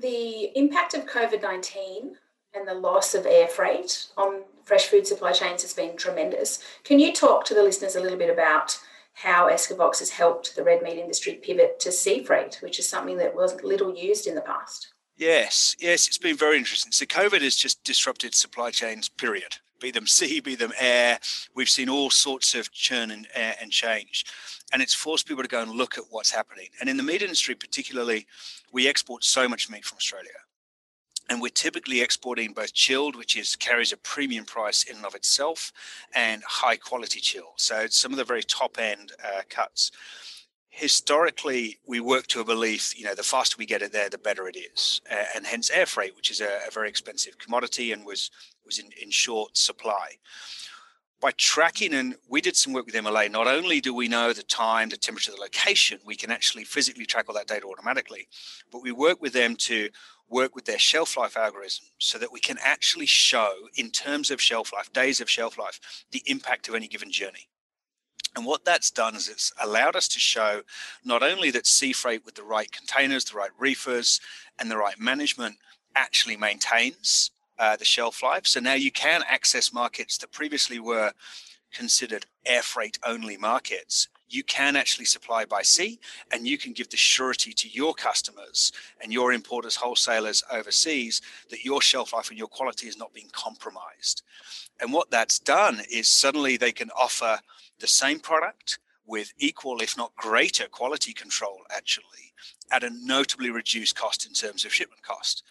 The 0.00 0.56
impact 0.56 0.94
of 0.94 1.06
COVID 1.06 1.42
19 1.42 2.16
and 2.54 2.68
the 2.68 2.74
loss 2.74 3.14
of 3.14 3.26
air 3.26 3.48
freight 3.48 4.06
on 4.16 4.42
fresh 4.64 4.86
food 4.86 5.06
supply 5.06 5.32
chains 5.32 5.62
has 5.62 5.72
been 5.72 5.96
tremendous. 5.96 6.62
Can 6.84 6.98
you 6.98 7.12
talk 7.12 7.44
to 7.46 7.54
the 7.54 7.62
listeners 7.62 7.96
a 7.96 8.00
little 8.00 8.18
bit 8.18 8.30
about 8.30 8.78
how 9.16 9.48
Escavox 9.50 10.00
has 10.00 10.10
helped 10.10 10.54
the 10.54 10.62
red 10.62 10.82
meat 10.82 10.98
industry 10.98 11.40
pivot 11.42 11.80
to 11.80 11.90
sea 11.90 12.22
freight, 12.22 12.58
which 12.60 12.78
is 12.78 12.86
something 12.86 13.16
that 13.16 13.34
was 13.34 13.60
little 13.62 13.96
used 13.96 14.26
in 14.26 14.34
the 14.34 14.42
past. 14.42 14.92
Yes, 15.16 15.74
yes, 15.78 16.06
it's 16.06 16.18
been 16.18 16.36
very 16.36 16.58
interesting. 16.58 16.92
So 16.92 17.06
COVID 17.06 17.40
has 17.40 17.56
just 17.56 17.82
disrupted 17.82 18.34
supply 18.34 18.70
chains, 18.70 19.08
period. 19.08 19.56
Be 19.80 19.90
them 19.90 20.06
sea, 20.06 20.40
be 20.40 20.54
them 20.54 20.72
air. 20.78 21.18
We've 21.54 21.68
seen 21.68 21.88
all 21.88 22.10
sorts 22.10 22.54
of 22.54 22.70
churn 22.72 23.10
and, 23.10 23.26
and 23.34 23.70
change. 23.70 24.26
And 24.70 24.82
it's 24.82 24.94
forced 24.94 25.26
people 25.26 25.42
to 25.42 25.48
go 25.48 25.62
and 25.62 25.70
look 25.70 25.96
at 25.96 26.04
what's 26.10 26.30
happening. 26.30 26.68
And 26.78 26.90
in 26.90 26.98
the 26.98 27.02
meat 27.02 27.22
industry, 27.22 27.54
particularly, 27.54 28.26
we 28.70 28.86
export 28.86 29.24
so 29.24 29.48
much 29.48 29.70
meat 29.70 29.86
from 29.86 29.96
Australia 29.96 30.30
and 31.28 31.40
we're 31.40 31.48
typically 31.48 32.00
exporting 32.00 32.52
both 32.52 32.72
chilled, 32.72 33.16
which 33.16 33.36
is 33.36 33.56
carries 33.56 33.92
a 33.92 33.96
premium 33.96 34.44
price 34.44 34.84
in 34.84 34.96
and 34.96 35.04
of 35.04 35.14
itself, 35.14 35.72
and 36.14 36.42
high 36.46 36.76
quality 36.76 37.20
chill. 37.20 37.52
So 37.56 37.86
some 37.88 38.12
of 38.12 38.18
the 38.18 38.24
very 38.24 38.42
top 38.42 38.78
end 38.78 39.12
uh, 39.24 39.42
cuts. 39.48 39.90
Historically, 40.68 41.78
we 41.86 42.00
work 42.00 42.26
to 42.26 42.40
a 42.40 42.44
belief, 42.44 42.98
you 42.98 43.04
know, 43.04 43.14
the 43.14 43.22
faster 43.22 43.56
we 43.58 43.64
get 43.64 43.80
it 43.80 43.92
there, 43.92 44.10
the 44.10 44.18
better 44.18 44.46
it 44.46 44.56
is, 44.56 45.00
uh, 45.10 45.24
and 45.34 45.46
hence 45.46 45.70
air 45.70 45.86
freight, 45.86 46.14
which 46.14 46.30
is 46.30 46.42
a, 46.42 46.60
a 46.66 46.70
very 46.70 46.88
expensive 46.88 47.38
commodity 47.38 47.92
and 47.92 48.04
was 48.04 48.30
was 48.64 48.78
in, 48.78 48.90
in 49.00 49.10
short 49.10 49.56
supply 49.56 50.18
by 51.20 51.32
tracking 51.36 51.94
and 51.94 52.14
we 52.28 52.40
did 52.40 52.56
some 52.56 52.72
work 52.72 52.86
with 52.86 52.94
MLA, 52.94 53.30
not 53.30 53.46
only 53.46 53.80
do 53.80 53.94
we 53.94 54.08
know 54.08 54.32
the 54.32 54.42
time, 54.42 54.90
the 54.90 54.96
temperature, 54.96 55.32
the 55.32 55.40
location, 55.40 55.98
we 56.04 56.14
can 56.14 56.30
actually 56.30 56.64
physically 56.64 57.06
track 57.06 57.26
all 57.28 57.34
that 57.34 57.46
data 57.46 57.66
automatically, 57.66 58.28
but 58.70 58.82
we 58.82 58.92
work 58.92 59.22
with 59.22 59.32
them 59.32 59.56
to 59.56 59.88
work 60.28 60.54
with 60.54 60.64
their 60.64 60.78
shelf 60.78 61.16
life 61.16 61.36
algorithm 61.36 61.86
so 61.98 62.18
that 62.18 62.32
we 62.32 62.40
can 62.40 62.58
actually 62.62 63.06
show, 63.06 63.52
in 63.76 63.90
terms 63.90 64.30
of 64.30 64.40
shelf 64.40 64.72
life, 64.72 64.92
days 64.92 65.20
of 65.20 65.30
shelf 65.30 65.58
life, 65.58 65.80
the 66.10 66.22
impact 66.26 66.68
of 66.68 66.74
any 66.74 66.88
given 66.88 67.10
journey. 67.10 67.48
And 68.34 68.44
what 68.44 68.64
that's 68.64 68.90
done 68.90 69.16
is 69.16 69.28
it's 69.28 69.52
allowed 69.62 69.96
us 69.96 70.08
to 70.08 70.18
show 70.18 70.62
not 71.04 71.22
only 71.22 71.50
that 71.52 71.66
sea 71.66 71.92
freight 71.92 72.24
with 72.24 72.34
the 72.34 72.42
right 72.42 72.70
containers, 72.70 73.24
the 73.24 73.38
right 73.38 73.50
reefers, 73.58 74.20
and 74.58 74.70
the 74.70 74.76
right 74.76 74.98
management 74.98 75.56
actually 75.94 76.36
maintains 76.36 77.30
uh, 77.58 77.76
the 77.76 77.84
shelf 77.84 78.22
life. 78.22 78.46
So 78.46 78.60
now 78.60 78.74
you 78.74 78.90
can 78.90 79.22
access 79.26 79.72
markets 79.72 80.18
that 80.18 80.32
previously 80.32 80.78
were 80.78 81.12
considered 81.72 82.26
air 82.44 82.62
freight 82.62 82.98
only 83.06 83.38
markets 83.38 84.08
you 84.28 84.42
can 84.42 84.76
actually 84.76 85.04
supply 85.04 85.44
by 85.44 85.62
sea 85.62 85.98
and 86.32 86.46
you 86.46 86.58
can 86.58 86.72
give 86.72 86.88
the 86.90 86.96
surety 86.96 87.52
to 87.52 87.68
your 87.68 87.94
customers 87.94 88.72
and 89.00 89.12
your 89.12 89.32
importers, 89.32 89.76
wholesalers 89.76 90.42
overseas 90.50 91.20
that 91.50 91.64
your 91.64 91.80
shelf 91.80 92.12
life 92.12 92.28
and 92.30 92.38
your 92.38 92.48
quality 92.48 92.88
is 92.88 92.98
not 92.98 93.14
being 93.14 93.30
compromised. 93.32 94.22
And 94.80 94.92
what 94.92 95.10
that's 95.10 95.38
done 95.38 95.80
is 95.90 96.08
suddenly 96.08 96.56
they 96.56 96.72
can 96.72 96.90
offer 96.90 97.38
the 97.78 97.86
same 97.86 98.20
product 98.20 98.78
with 99.06 99.32
equal, 99.38 99.80
if 99.80 99.96
not 99.96 100.16
greater, 100.16 100.66
quality 100.66 101.12
control 101.12 101.60
actually 101.74 102.32
at 102.72 102.82
a 102.82 102.90
notably 102.90 103.50
reduced 103.50 103.96
cost 103.96 104.26
in 104.26 104.32
terms 104.32 104.64
of 104.64 104.74
shipment 104.74 105.02
cost. 105.02 105.44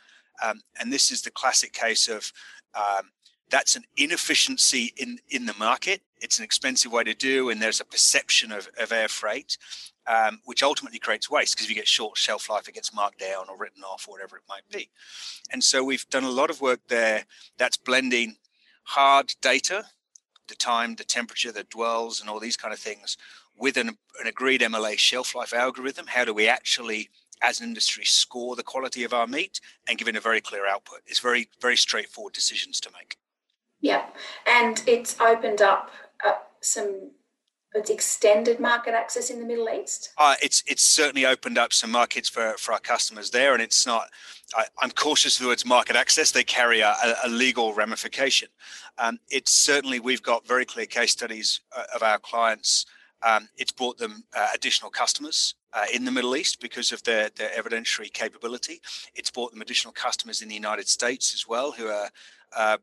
Um, 0.44 0.62
and 0.80 0.92
this 0.92 1.12
is 1.12 1.22
the 1.22 1.32
classic 1.32 1.72
case 1.72 2.10
of 2.10 2.32
um, 2.76 3.12
that's 3.50 3.76
an 3.76 3.84
inefficiency 3.96 4.94
in 4.98 5.20
in 5.30 5.46
the 5.46 5.54
market 5.54 6.02
it's 6.22 6.40
an 6.40 6.46
expensive 6.46 6.92
way 6.92 7.04
to 7.04 7.14
do 7.14 7.50
and 7.50 7.62
there's 7.62 7.82
a 7.82 7.86
perception 7.86 8.52
of, 8.52 8.70
of 8.80 8.92
air 8.92 9.08
freight 9.08 9.58
um, 10.08 10.40
which 10.46 10.64
ultimately 10.64 11.00
creates 11.00 11.30
waste 11.30 11.56
because 11.56 11.66
if 11.66 11.70
you 11.70 11.76
get 11.76 11.88
short 11.88 12.18
shelf 12.18 12.50
life 12.50 12.68
it 12.68 12.76
gets 12.76 12.94
marked 12.94 13.20
down 13.20 13.50
or 13.50 13.58
written 13.58 13.84
off 13.84 14.08
or 14.08 14.12
whatever 14.12 14.38
it 14.38 14.44
might 14.48 14.68
be. 14.72 14.90
And 15.52 15.64
so 15.64 15.84
we've 15.84 16.08
done 16.10 16.24
a 16.24 16.30
lot 16.30 16.50
of 16.50 16.62
work 16.62 16.82
there 16.88 17.26
that's 17.58 17.78
blending 17.78 18.36
hard 18.84 19.34
data 19.42 19.86
the 20.48 20.56
time 20.56 20.96
the 20.96 21.04
temperature 21.04 21.52
the 21.52 21.64
dwells 21.64 22.22
and 22.22 22.30
all 22.30 22.40
these 22.40 22.58
kind 22.58 22.74
of 22.74 22.80
things 22.80 23.18
with 23.58 23.78
an, 23.78 23.98
an 24.20 24.28
agreed 24.28 24.62
mla 24.62 24.96
shelf 24.98 25.34
life 25.34 25.54
algorithm 25.54 26.06
how 26.08 26.24
do 26.24 26.34
we 26.34 26.48
actually 26.48 27.10
as 27.42 27.60
an 27.60 27.68
industry 27.68 28.06
score 28.06 28.56
the 28.56 28.64
quality 28.64 29.04
of 29.04 29.14
our 29.14 29.28
meat 29.28 29.60
and 29.88 29.98
give 29.98 30.08
it 30.08 30.16
a 30.16 30.20
very 30.20 30.42
clear 30.42 30.68
output. 30.68 31.02
It's 31.06 31.20
very 31.20 31.50
very 31.62 31.78
straightforward 31.78 32.34
decisions 32.34 32.80
to 32.82 32.90
make. 32.92 33.18
Yeah, 33.82 34.06
and 34.48 34.82
it's 34.88 35.20
opened 35.20 35.62
up 35.62 35.92
uh, 36.24 36.34
some 36.62 37.12
it's 37.76 37.90
extended 37.90 38.60
market 38.60 38.94
access 38.94 39.30
in 39.30 39.40
the 39.40 39.46
Middle 39.46 39.70
East? 39.70 40.12
Uh, 40.18 40.36
it's 40.42 40.64
it's 40.66 40.82
certainly 40.82 41.26
opened 41.26 41.58
up 41.58 41.74
some 41.74 41.92
markets 41.92 42.30
for, 42.30 42.56
for 42.58 42.72
our 42.72 42.80
customers 42.80 43.30
there, 43.32 43.54
and 43.54 43.62
it's 43.62 43.86
not. 43.86 44.10
I, 44.56 44.66
am 44.82 44.92
cautious 44.92 45.38
of 45.38 45.44
the 45.44 45.50
words 45.50 45.66
market 45.66 45.96
access. 45.96 46.32
They 46.32 46.44
carry 46.44 46.80
a, 46.80 46.96
a 47.24 47.28
legal 47.28 47.74
ramification. 47.74 48.48
Um, 48.98 49.20
it's 49.30 49.52
certainly 49.52 50.00
we've 50.00 50.24
got 50.24 50.48
very 50.48 50.66
clear 50.66 50.86
case 50.86 51.12
studies 51.12 51.60
uh, 51.76 51.84
of 51.94 52.02
our 52.02 52.20
clients. 52.20 52.86
Um, 53.26 53.50
it's 53.58 53.72
brought 53.72 53.98
them 53.98 54.24
uh, 54.36 54.50
additional 54.54 54.92
customers 54.92 55.56
uh, 55.74 55.86
in 55.94 56.06
the 56.06 56.12
Middle 56.12 56.36
East 56.36 56.62
because 56.62 56.92
of 56.92 57.02
their, 57.04 57.30
their 57.36 57.50
evidentiary 57.50 58.14
capability. 58.14 58.82
It's 59.16 59.32
brought 59.32 59.52
them 59.52 59.62
additional 59.62 59.94
customers 59.94 60.42
in 60.42 60.48
the 60.48 60.56
United 60.56 60.88
States 60.88 61.34
as 61.34 61.48
well, 61.48 61.72
who 61.72 61.88
are 61.88 62.10
uh, 62.56 62.78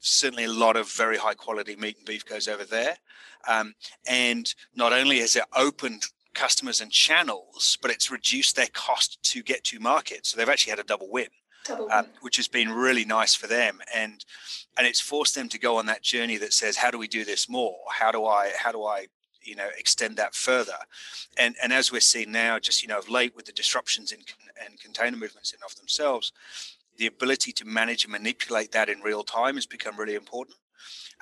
certainly 0.00 0.44
a 0.44 0.52
lot 0.52 0.76
of 0.76 0.90
very 0.90 1.16
high 1.16 1.34
quality 1.34 1.76
meat 1.76 1.96
and 1.96 2.06
beef 2.06 2.24
goes 2.24 2.48
over 2.48 2.64
there. 2.64 2.96
Um, 3.48 3.74
and 4.06 4.54
not 4.74 4.92
only 4.92 5.18
has 5.20 5.36
it 5.36 5.44
opened 5.54 6.04
customers 6.34 6.80
and 6.80 6.90
channels, 6.90 7.78
but 7.80 7.90
it's 7.90 8.10
reduced 8.10 8.56
their 8.56 8.68
cost 8.72 9.22
to 9.22 9.42
get 9.42 9.64
to 9.64 9.78
market. 9.78 10.26
So 10.26 10.36
they've 10.36 10.48
actually 10.48 10.70
had 10.70 10.78
a 10.78 10.84
double 10.84 11.10
win. 11.10 11.28
Double 11.64 11.84
um, 11.84 11.88
win. 11.90 11.98
Um, 11.98 12.06
which 12.22 12.36
has 12.36 12.48
been 12.48 12.70
really 12.70 13.04
nice 13.04 13.34
for 13.34 13.46
them, 13.46 13.80
and 13.94 14.24
and 14.76 14.86
it's 14.86 15.00
forced 15.00 15.34
them 15.34 15.48
to 15.50 15.58
go 15.58 15.76
on 15.76 15.86
that 15.86 16.02
journey 16.02 16.36
that 16.38 16.52
says, 16.52 16.76
how 16.76 16.90
do 16.90 16.98
we 16.98 17.06
do 17.06 17.24
this 17.24 17.48
more? 17.48 17.76
How 17.90 18.10
do 18.10 18.26
I 18.26 18.52
how 18.58 18.72
do 18.72 18.84
I 18.84 19.06
you 19.44 19.54
know 19.54 19.68
extend 19.78 20.16
that 20.16 20.34
further 20.34 20.76
and 21.36 21.54
and 21.62 21.72
as 21.72 21.92
we're 21.92 22.00
seeing 22.00 22.32
now 22.32 22.58
just 22.58 22.82
you 22.82 22.88
know 22.88 22.98
of 22.98 23.08
late 23.08 23.36
with 23.36 23.44
the 23.44 23.52
disruptions 23.52 24.12
in 24.12 24.20
and 24.64 24.80
container 24.80 25.16
movements 25.16 25.52
in 25.52 25.58
and 25.58 25.70
of 25.70 25.76
themselves 25.76 26.32
the 26.98 27.06
ability 27.06 27.52
to 27.52 27.64
manage 27.64 28.04
and 28.04 28.12
manipulate 28.12 28.72
that 28.72 28.88
in 28.88 29.00
real 29.00 29.22
time 29.22 29.54
has 29.56 29.66
become 29.66 29.96
really 29.96 30.14
important. 30.14 30.56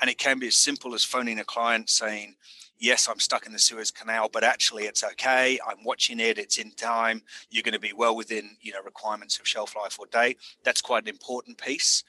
And 0.01 0.11
it 0.11 0.19
can 0.19 0.39
be 0.39 0.49
as 0.49 0.57
simple 0.57 0.95
as 0.95 1.05
phoning 1.05 1.39
a 1.39 1.45
client 1.45 1.91
saying 1.91 2.35
yes 2.79 3.07
i'm 3.09 3.21
stuck 3.21 3.47
in 3.47 3.53
the 3.53 3.59
suez 3.61 3.93
canal 3.93 4.29
but 4.33 4.43
actually 4.43 4.85
it's 4.85 5.05
okay. 5.05 5.59
I'm 5.67 5.85
watching 5.85 6.19
it. 6.19 6.39
It's 6.39 6.59
in 6.59 6.73
time. 6.73 7.23
You're 7.51 7.63
going 7.63 7.75
to 7.75 7.81
be 7.81 7.93
well 7.93 8.17
within 8.17 8.57
you 8.61 8.73
know 8.73 8.83
requirements 8.83 9.39
of 9.39 9.47
shelf 9.47 9.77
life 9.77 9.99
or 9.99 10.07
day. 10.07 10.37
That's 10.65 10.81
quite 10.81 11.05
an 11.05 11.09
important 11.09 11.59
piece 11.59 12.05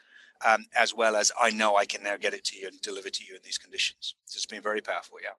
um, 0.46 0.65
as 0.75 0.93
well 0.93 1.15
as 1.15 1.32
i 1.39 1.50
know 1.50 1.75
i 1.75 1.86
can 1.86 2.03
now 2.03 2.17
get 2.17 2.34
it 2.34 2.43
to 2.43 2.58
you 2.58 2.67
and 2.67 2.82
deliver 2.82 3.10
to 3.10 3.24
you 3.24 3.36
in 3.36 3.41
these 3.43 3.58
conditions. 3.58 4.15
So 4.25 4.38
it's 4.38 4.46
been 4.46 4.62
very 4.62 4.82
powerful 4.82 5.17
yeah. 5.22 5.36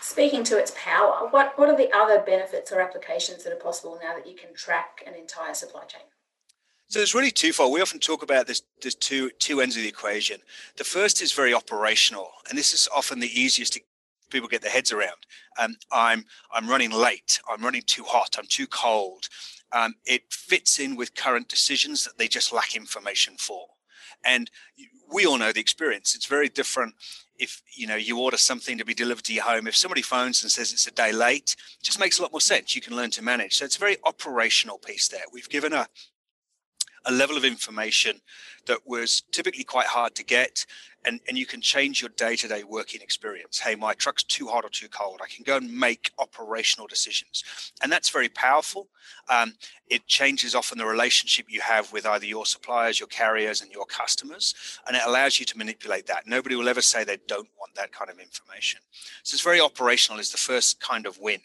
Speaking 0.00 0.42
to 0.44 0.58
its 0.58 0.72
power, 0.76 1.28
what, 1.30 1.56
what 1.56 1.68
are 1.68 1.76
the 1.76 1.88
other 1.96 2.18
benefits 2.18 2.72
or 2.72 2.80
applications 2.80 3.44
that 3.44 3.52
are 3.52 3.56
possible 3.56 4.00
now 4.02 4.16
that 4.16 4.26
you 4.26 4.34
can 4.34 4.52
track 4.52 5.00
an 5.06 5.14
entire 5.14 5.54
supply 5.54 5.84
chain? 5.84 6.02
So 6.92 6.98
there's 6.98 7.14
really 7.14 7.30
twofold. 7.30 7.72
We 7.72 7.80
often 7.80 8.00
talk 8.00 8.22
about 8.22 8.46
this. 8.46 8.60
There's 8.82 8.94
two 8.94 9.30
two 9.38 9.62
ends 9.62 9.76
of 9.76 9.82
the 9.82 9.88
equation. 9.88 10.40
The 10.76 10.84
first 10.84 11.22
is 11.22 11.32
very 11.32 11.54
operational, 11.54 12.28
and 12.50 12.58
this 12.58 12.74
is 12.74 12.86
often 12.94 13.18
the 13.18 13.40
easiest 13.40 13.72
to 13.72 13.80
people 14.28 14.46
get 14.46 14.60
their 14.60 14.70
heads 14.70 14.92
around. 14.92 15.24
Um, 15.58 15.76
I'm 15.90 16.26
I'm 16.52 16.68
running 16.68 16.90
late. 16.90 17.40
I'm 17.50 17.64
running 17.64 17.80
too 17.86 18.04
hot. 18.04 18.36
I'm 18.38 18.44
too 18.46 18.66
cold. 18.66 19.30
Um, 19.72 19.94
it 20.04 20.24
fits 20.30 20.78
in 20.78 20.94
with 20.94 21.14
current 21.14 21.48
decisions 21.48 22.04
that 22.04 22.18
they 22.18 22.28
just 22.28 22.52
lack 22.52 22.76
information 22.76 23.36
for, 23.38 23.68
and 24.22 24.50
we 25.10 25.24
all 25.24 25.38
know 25.38 25.50
the 25.50 25.60
experience. 25.60 26.14
It's 26.14 26.26
very 26.26 26.50
different 26.50 26.94
if 27.38 27.62
you 27.74 27.86
know 27.86 27.96
you 27.96 28.18
order 28.18 28.36
something 28.36 28.76
to 28.76 28.84
be 28.84 28.94
delivered 28.94 29.24
to 29.24 29.32
your 29.32 29.44
home 29.44 29.66
if 29.66 29.74
somebody 29.74 30.02
phones 30.02 30.42
and 30.42 30.52
says 30.52 30.72
it's 30.72 30.86
a 30.86 30.92
day 30.92 31.12
late 31.12 31.56
it 31.80 31.82
just 31.82 31.98
makes 31.98 32.18
a 32.18 32.22
lot 32.22 32.30
more 32.30 32.40
sense 32.40 32.76
you 32.76 32.82
can 32.82 32.94
learn 32.94 33.10
to 33.10 33.22
manage 33.22 33.56
so 33.56 33.64
it's 33.64 33.76
a 33.76 33.80
very 33.80 33.96
operational 34.04 34.78
piece 34.78 35.08
there 35.08 35.22
we've 35.32 35.48
given 35.48 35.72
a 35.72 35.88
a 37.04 37.12
level 37.12 37.36
of 37.36 37.44
information 37.44 38.20
that 38.66 38.78
was 38.86 39.22
typically 39.32 39.64
quite 39.64 39.86
hard 39.86 40.14
to 40.14 40.24
get 40.24 40.64
and, 41.04 41.20
and 41.26 41.36
you 41.36 41.46
can 41.46 41.60
change 41.60 42.00
your 42.00 42.10
day-to-day 42.10 42.62
working 42.62 43.00
experience. 43.00 43.58
Hey 43.58 43.74
my 43.74 43.92
truck's 43.94 44.22
too 44.22 44.46
hot 44.46 44.64
or 44.64 44.68
too 44.68 44.88
cold. 44.88 45.20
I 45.22 45.26
can 45.26 45.42
go 45.42 45.56
and 45.56 45.72
make 45.72 46.12
operational 46.18 46.86
decisions. 46.86 47.42
And 47.82 47.90
that's 47.90 48.08
very 48.08 48.28
powerful. 48.28 48.88
Um, 49.28 49.54
it 49.88 50.06
changes 50.06 50.54
often 50.54 50.78
the 50.78 50.86
relationship 50.86 51.46
you 51.48 51.60
have 51.60 51.92
with 51.92 52.06
either 52.06 52.26
your 52.26 52.46
suppliers 52.46 53.00
your 53.00 53.08
carriers 53.08 53.62
and 53.62 53.70
your 53.72 53.84
customers 53.86 54.54
and 54.86 54.96
it 54.96 55.02
allows 55.04 55.40
you 55.40 55.46
to 55.46 55.58
manipulate 55.58 56.06
that. 56.06 56.26
Nobody 56.26 56.54
will 56.54 56.68
ever 56.68 56.82
say 56.82 57.04
they 57.04 57.18
don't 57.26 57.48
want 57.58 57.74
that 57.74 57.92
kind 57.92 58.10
of 58.10 58.18
information. 58.18 58.80
So 59.24 59.34
it's 59.34 59.42
very 59.42 59.60
operational 59.60 60.20
is 60.20 60.30
the 60.30 60.38
first 60.38 60.80
kind 60.80 61.06
of 61.06 61.18
win. 61.18 61.40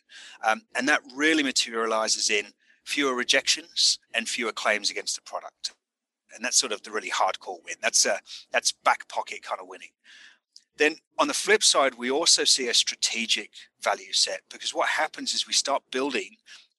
Um, 0.45 0.61
and 0.75 0.87
that 0.87 1.01
really 1.15 1.43
materializes 1.43 2.29
in 2.29 2.53
fewer 2.87 3.13
rejections 3.13 3.99
and 4.13 4.29
fewer 4.29 4.53
claims 4.53 4.89
against 4.89 5.17
the 5.17 5.21
product. 5.21 5.73
And 6.33 6.43
that's 6.43 6.57
sort 6.57 6.71
of 6.71 6.83
the 6.83 6.91
really 6.91 7.09
hardcore 7.09 7.61
win. 7.65 7.75
That's 7.81 8.05
a, 8.05 8.19
that's 8.51 8.71
back 8.71 9.09
pocket 9.09 9.43
kind 9.43 9.59
of 9.59 9.67
winning. 9.67 9.89
Then 10.77 10.95
on 11.19 11.27
the 11.27 11.33
flip 11.33 11.63
side, 11.63 11.95
we 11.95 12.09
also 12.09 12.45
see 12.45 12.69
a 12.69 12.73
strategic 12.73 13.51
value 13.81 14.13
set 14.13 14.41
because 14.49 14.73
what 14.73 14.87
happens 14.89 15.33
is 15.33 15.45
we 15.45 15.53
start 15.53 15.83
building 15.91 16.37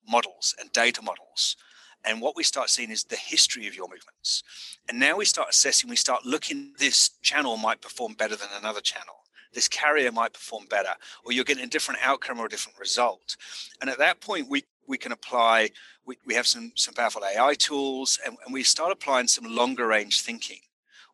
models 0.08 0.54
and 0.58 0.72
data 0.72 1.02
models. 1.02 1.56
And 2.04 2.22
what 2.22 2.36
we 2.36 2.42
start 2.42 2.70
seeing 2.70 2.90
is 2.90 3.04
the 3.04 3.16
history 3.16 3.66
of 3.66 3.76
your 3.76 3.88
movements. 3.88 4.42
And 4.88 4.98
now 4.98 5.16
we 5.16 5.26
start 5.26 5.48
assessing, 5.50 5.90
we 5.90 5.96
start 5.96 6.24
looking, 6.24 6.72
this 6.78 7.10
channel 7.20 7.58
might 7.58 7.82
perform 7.82 8.14
better 8.14 8.36
than 8.36 8.48
another 8.58 8.80
channel. 8.80 9.16
This 9.52 9.68
carrier 9.68 10.12
might 10.12 10.32
perform 10.32 10.66
better, 10.70 10.94
or 11.24 11.32
you're 11.32 11.44
getting 11.44 11.64
a 11.64 11.68
different 11.68 12.00
outcome 12.02 12.38
or 12.38 12.46
a 12.46 12.50
different 12.50 12.78
result. 12.78 13.36
And 13.80 13.90
at 13.90 13.98
that 13.98 14.20
point, 14.20 14.48
we 14.48 14.64
we 14.88 14.98
can 14.98 15.12
apply 15.12 15.70
we, 16.06 16.16
we 16.26 16.34
have 16.34 16.46
some 16.46 16.72
some 16.74 16.94
powerful 16.94 17.22
ai 17.24 17.54
tools 17.54 18.18
and, 18.26 18.36
and 18.44 18.52
we 18.52 18.62
start 18.62 18.90
applying 18.90 19.28
some 19.28 19.44
longer 19.44 19.86
range 19.86 20.22
thinking. 20.22 20.60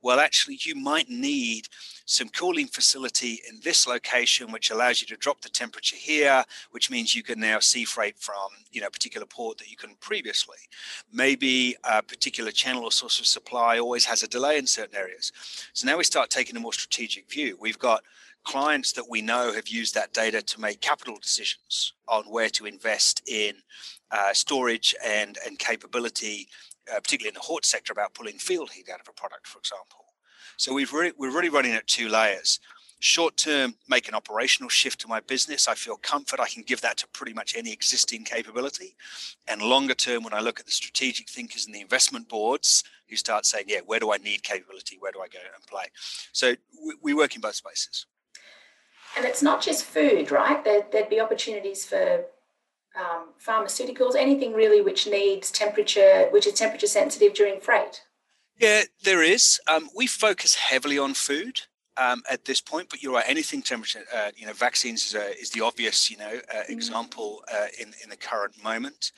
Well 0.01 0.21
actually 0.21 0.59
you 0.61 0.75
might 0.77 1.09
need 1.11 1.67
some 2.07 2.29
cooling 2.29 2.69
facility 2.69 3.41
in 3.49 3.61
this 3.65 3.87
location 3.87 4.53
which 4.53 4.71
allows 4.71 5.01
you 5.01 5.07
to 5.09 5.17
drop 5.17 5.41
the 5.41 5.49
temperature 5.49 5.97
here 5.97 6.45
which 6.71 6.91
means 6.91 7.15
you 7.15 7.23
can 7.23 7.41
now 7.41 7.59
sea 7.59 7.85
freight 7.85 8.19
from 8.19 8.49
you 8.71 8.81
know 8.81 8.87
a 8.87 8.91
particular 8.91 9.27
port 9.27 9.59
that 9.59 9.71
you 9.71 9.77
couldn't 9.77 10.01
previously. 10.01 10.59
Maybe 11.13 11.77
a 11.83 12.03
particular 12.03 12.53
channel 12.53 12.85
or 12.85 12.93
source 12.93 13.19
of 13.19 13.27
supply 13.27 13.79
always 13.79 14.05
has 14.05 14.23
a 14.23 14.29
delay 14.29 14.59
in 14.59 14.67
certain 14.67 14.97
areas. 14.97 15.33
So 15.73 15.87
now 15.87 15.99
we 15.99 16.05
start 16.05 16.31
taking 16.31 16.57
a 16.57 16.61
more 16.61 16.73
strategic 16.73 17.31
view. 17.31 17.59
We've 17.61 17.79
got 17.79 18.05
clients 18.45 18.93
that 18.93 19.09
we 19.09 19.23
know 19.23 19.53
have 19.53 19.69
used 19.69 19.95
that 19.95 20.13
data 20.13 20.43
to 20.43 20.61
make 20.61 20.81
capital 20.81 21.17
decisions 21.21 21.95
on 22.09 22.25
where 22.25 22.51
to 22.51 22.67
invest 22.67 23.23
in 23.29 23.55
uh, 24.11 24.33
storage 24.33 24.95
and, 25.05 25.39
and 25.47 25.59
capability, 25.59 26.49
uh, 26.93 27.01
particularly 27.01 27.29
in 27.29 27.35
the 27.35 27.41
hort 27.41 27.65
sector, 27.65 27.93
about 27.93 28.15
pulling 28.15 28.39
field 28.39 28.71
heat 28.71 28.89
out 28.93 29.01
of 29.01 29.09
a 29.09 29.13
product, 29.13 29.47
for 29.47 29.59
example. 29.59 30.05
So 30.57 30.73
we've 30.73 30.93
really, 30.93 31.13
we're 31.19 31.35
really 31.35 31.49
running 31.49 31.73
at 31.73 31.87
two 31.87 32.09
layers. 32.09 32.61
Short 33.01 33.37
term, 33.37 33.75
make 33.89 34.09
an 34.09 34.15
operational 34.15 34.71
shift 34.71 35.01
to 35.01 35.09
my 35.09 35.21
business. 35.21 35.69
I 35.69 35.75
feel 35.75 35.97
comfort. 35.97 36.41
I 36.41 36.49
can 36.49 36.63
give 36.63 36.81
that 36.83 36.97
to 36.99 37.09
pretty 37.09 37.35
much 37.35 37.55
any 37.57 37.73
existing 37.73 38.25
capability. 38.25 38.97
And 39.47 39.61
longer 39.61 39.95
term, 39.95 40.23
when 40.23 40.33
I 40.33 40.41
look 40.41 40.61
at 40.61 40.67
the 40.67 40.73
strategic 40.73 41.29
thinkers 41.29 41.67
and 41.67 41.75
the 41.75 41.81
investment 41.81 42.29
boards 42.29 42.85
who 43.09 43.17
start 43.17 43.45
saying, 43.45 43.67
yeah, 43.69 43.81
where 43.85 44.01
do 44.01 44.13
I 44.13 44.17
need 44.19 44.43
capability? 44.43 44.97
Where 44.99 45.13
do 45.13 45.21
I 45.21 45.29
go 45.29 45.41
and 45.55 45.67
play? 45.67 45.85
So 46.33 46.55
we, 46.83 46.95
we 47.03 47.15
work 47.15 47.35
in 47.35 47.43
both 47.43 47.57
spaces. 47.57 48.07
And 49.17 49.25
it's 49.25 49.43
not 49.43 49.63
just 49.63 49.85
food, 49.85 50.31
right? 50.31 50.63
There, 50.65 50.85
would 50.93 51.09
be 51.09 51.21
opportunities 51.21 51.85
for 51.85 52.25
um, 52.97 53.29
pharmaceuticals, 53.45 54.17
anything 54.17 54.53
really 54.53 54.81
which 54.81 55.07
needs 55.07 55.51
temperature, 55.51 56.29
which 56.31 56.47
is 56.47 56.55
temperature 56.55 56.87
sensitive 56.87 57.35
during 57.35 57.61
freight. 57.61 58.03
Yeah, 58.59 58.83
there 59.03 59.23
is. 59.23 59.61
Um, 59.67 59.89
we 59.95 60.07
focus 60.07 60.55
heavily 60.55 60.99
on 60.99 61.15
food. 61.15 61.63
Um, 61.97 62.25
at 62.29 62.45
this 62.45 62.61
point, 62.61 62.89
but 62.91 63.05
you're 63.05 63.13
right. 63.13 63.25
Anything 63.25 63.63
temperature, 63.63 64.03
uh, 64.13 64.33
you 64.35 64.49
know, 64.49 64.53
vaccines 64.53 65.07
is, 65.07 65.15
a, 65.15 65.31
is 65.39 65.51
the 65.51 65.61
obvious, 65.61 66.11
you 66.11 66.17
know, 66.17 66.41
uh, 66.53 66.65
mm. 66.65 66.71
example 66.71 67.45
uh, 67.55 67.67
in 67.81 67.95
in 68.03 68.11
the 68.11 68.17
current 68.17 68.61
moment. 68.65 69.13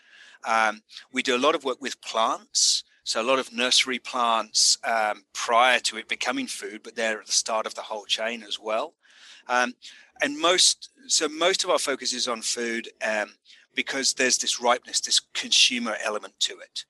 Um, 0.44 0.82
we 1.10 1.22
do 1.22 1.34
a 1.34 1.38
lot 1.38 1.54
of 1.54 1.64
work 1.64 1.80
with 1.80 2.02
plants, 2.02 2.84
so 3.02 3.22
a 3.22 3.24
lot 3.24 3.38
of 3.38 3.52
nursery 3.52 3.98
plants 3.98 4.76
um, 4.84 5.24
prior 5.32 5.78
to 5.80 5.96
it 5.96 6.08
becoming 6.08 6.48
food, 6.48 6.82
but 6.82 6.96
they're 6.96 7.20
at 7.20 7.26
the 7.26 7.32
start 7.32 7.64
of 7.64 7.74
the 7.74 7.82
whole 7.82 8.04
chain 8.04 8.42
as 8.42 8.58
well. 8.58 8.94
Um, 9.48 9.74
and 10.20 10.38
most, 10.38 10.90
so 11.06 11.28
most 11.28 11.64
of 11.64 11.70
our 11.70 11.78
focus 11.78 12.12
is 12.12 12.28
on 12.28 12.42
food 12.42 12.88
um, 13.06 13.34
because 13.74 14.14
there's 14.14 14.38
this 14.38 14.60
ripeness, 14.60 15.00
this 15.00 15.20
consumer 15.34 15.96
element 16.02 16.34
to 16.40 16.58
it. 16.58 16.84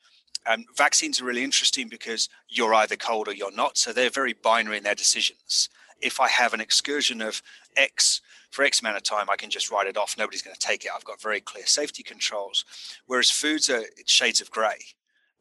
Um, 0.47 0.65
vaccines 0.77 1.21
are 1.21 1.25
really 1.25 1.43
interesting 1.43 1.89
because 1.89 2.29
you're 2.49 2.75
either 2.75 2.97
cold 2.97 3.27
or 3.29 3.35
you're 3.35 3.55
not. 3.55 3.77
So 3.77 3.93
they're 3.93 4.11
very 4.11 4.33
binary 4.33 4.77
in 4.77 4.85
their 4.85 4.95
decisions. 4.95 5.69
If 6.01 6.21
I 6.21 6.29
have 6.29 6.55
an 6.55 6.61
excursion 6.61 7.21
of 7.21 7.43
X 7.77 8.21
for 8.51 8.65
X 8.65 8.81
amount 8.81 8.97
of 8.97 9.03
time, 9.03 9.29
I 9.29 9.37
can 9.37 9.51
just 9.51 9.71
write 9.71 9.89
it 9.89 9.97
off. 9.97 10.17
Nobody's 10.17 10.43
going 10.43 10.55
to 10.55 10.67
take 10.67 10.85
it. 10.85 10.91
I've 10.95 11.05
got 11.05 11.21
very 11.21 11.41
clear 11.41 11.67
safety 11.67 12.03
controls. 12.03 12.65
Whereas 13.07 13.31
foods 13.31 13.69
are 13.69 13.85
shades 14.07 14.41
of 14.41 14.51
grey. 14.51 14.79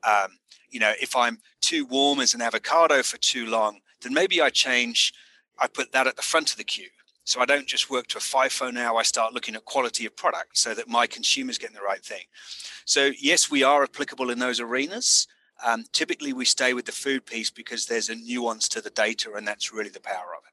Um, 0.03 0.39
you 0.69 0.79
know, 0.79 0.93
if 0.99 1.15
I'm 1.15 1.39
too 1.61 1.85
warm 1.85 2.19
as 2.19 2.33
an 2.33 2.41
avocado 2.41 3.03
for 3.03 3.17
too 3.17 3.45
long, 3.45 3.81
then 4.01 4.13
maybe 4.13 4.41
I 4.41 4.49
change. 4.49 5.13
I 5.59 5.67
put 5.67 5.91
that 5.91 6.07
at 6.07 6.15
the 6.15 6.21
front 6.21 6.51
of 6.51 6.57
the 6.57 6.63
queue. 6.63 6.89
So 7.25 7.41
I 7.41 7.45
don't 7.45 7.67
just 7.67 7.89
work 7.89 8.07
to 8.07 8.19
a 8.19 8.21
FIFO 8.21 8.71
now. 8.71 8.97
I 8.97 9.03
start 9.03 9.33
looking 9.33 9.55
at 9.55 9.65
quality 9.65 10.05
of 10.05 10.15
product 10.15 10.57
so 10.57 10.73
that 10.75 10.87
my 10.87 11.07
consumers 11.07 11.57
getting 11.57 11.75
the 11.75 11.81
right 11.81 12.03
thing. 12.03 12.23
So 12.85 13.11
yes, 13.19 13.49
we 13.49 13.63
are 13.63 13.83
applicable 13.83 14.29
in 14.29 14.39
those 14.39 14.59
arenas. 14.59 15.27
Um, 15.65 15.85
typically, 15.91 16.33
we 16.33 16.45
stay 16.45 16.73
with 16.73 16.85
the 16.85 16.91
food 16.91 17.25
piece 17.25 17.49
because 17.49 17.87
there's 17.87 18.09
a 18.09 18.15
nuance 18.15 18.67
to 18.69 18.81
the 18.81 18.89
data, 18.89 19.33
and 19.33 19.47
that's 19.47 19.73
really 19.73 19.89
the 19.89 20.01
power 20.01 20.35
of 20.37 20.43
it. 20.45 20.51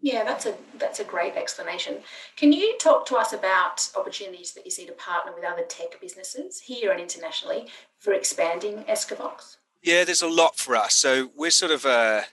Yeah, 0.00 0.24
that's 0.24 0.46
a 0.46 0.54
that's 0.78 0.98
a 0.98 1.04
great 1.04 1.36
explanation. 1.36 1.98
Can 2.36 2.52
you 2.52 2.76
talk 2.78 3.06
to 3.06 3.16
us 3.16 3.32
about 3.32 3.88
opportunities 3.96 4.52
that 4.54 4.64
you 4.64 4.70
see 4.70 4.86
to 4.86 4.92
partner 4.92 5.32
with 5.32 5.44
other 5.44 5.62
tech 5.62 6.00
businesses 6.00 6.60
here 6.60 6.90
and 6.90 7.00
internationally 7.00 7.68
for 8.00 8.12
expanding 8.12 8.78
Escavox? 8.88 9.58
Yeah, 9.82 10.02
there's 10.04 10.22
a 10.22 10.28
lot 10.28 10.56
for 10.56 10.74
us. 10.74 10.94
So 10.94 11.30
we're 11.36 11.50
sort 11.50 11.70
of 11.70 11.84
a 11.84 12.24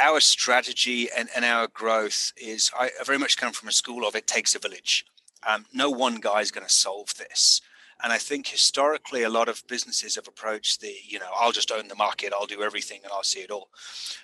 our 0.00 0.20
strategy 0.20 1.08
and, 1.16 1.28
and 1.34 1.44
our 1.44 1.66
growth 1.68 2.32
is 2.36 2.70
I 2.78 2.90
very 3.04 3.18
much 3.18 3.36
come 3.36 3.52
from 3.52 3.68
a 3.68 3.72
school 3.72 4.06
of 4.06 4.14
it 4.14 4.26
takes 4.26 4.54
a 4.54 4.58
village. 4.58 5.04
Um, 5.46 5.66
no 5.72 5.90
one 5.90 6.16
guy 6.16 6.40
is 6.40 6.50
going 6.50 6.66
to 6.66 6.72
solve 6.72 7.14
this. 7.16 7.60
And 8.02 8.12
I 8.12 8.18
think 8.18 8.48
historically, 8.48 9.22
a 9.22 9.30
lot 9.30 9.48
of 9.48 9.62
businesses 9.68 10.16
have 10.16 10.26
approached 10.26 10.80
the, 10.80 10.94
you 11.06 11.18
know, 11.18 11.30
I'll 11.34 11.52
just 11.52 11.70
own 11.70 11.88
the 11.88 11.94
market, 11.94 12.32
I'll 12.34 12.44
do 12.44 12.60
everything, 12.60 13.00
and 13.04 13.12
I'll 13.12 13.22
see 13.22 13.40
it 13.40 13.50
all. 13.50 13.68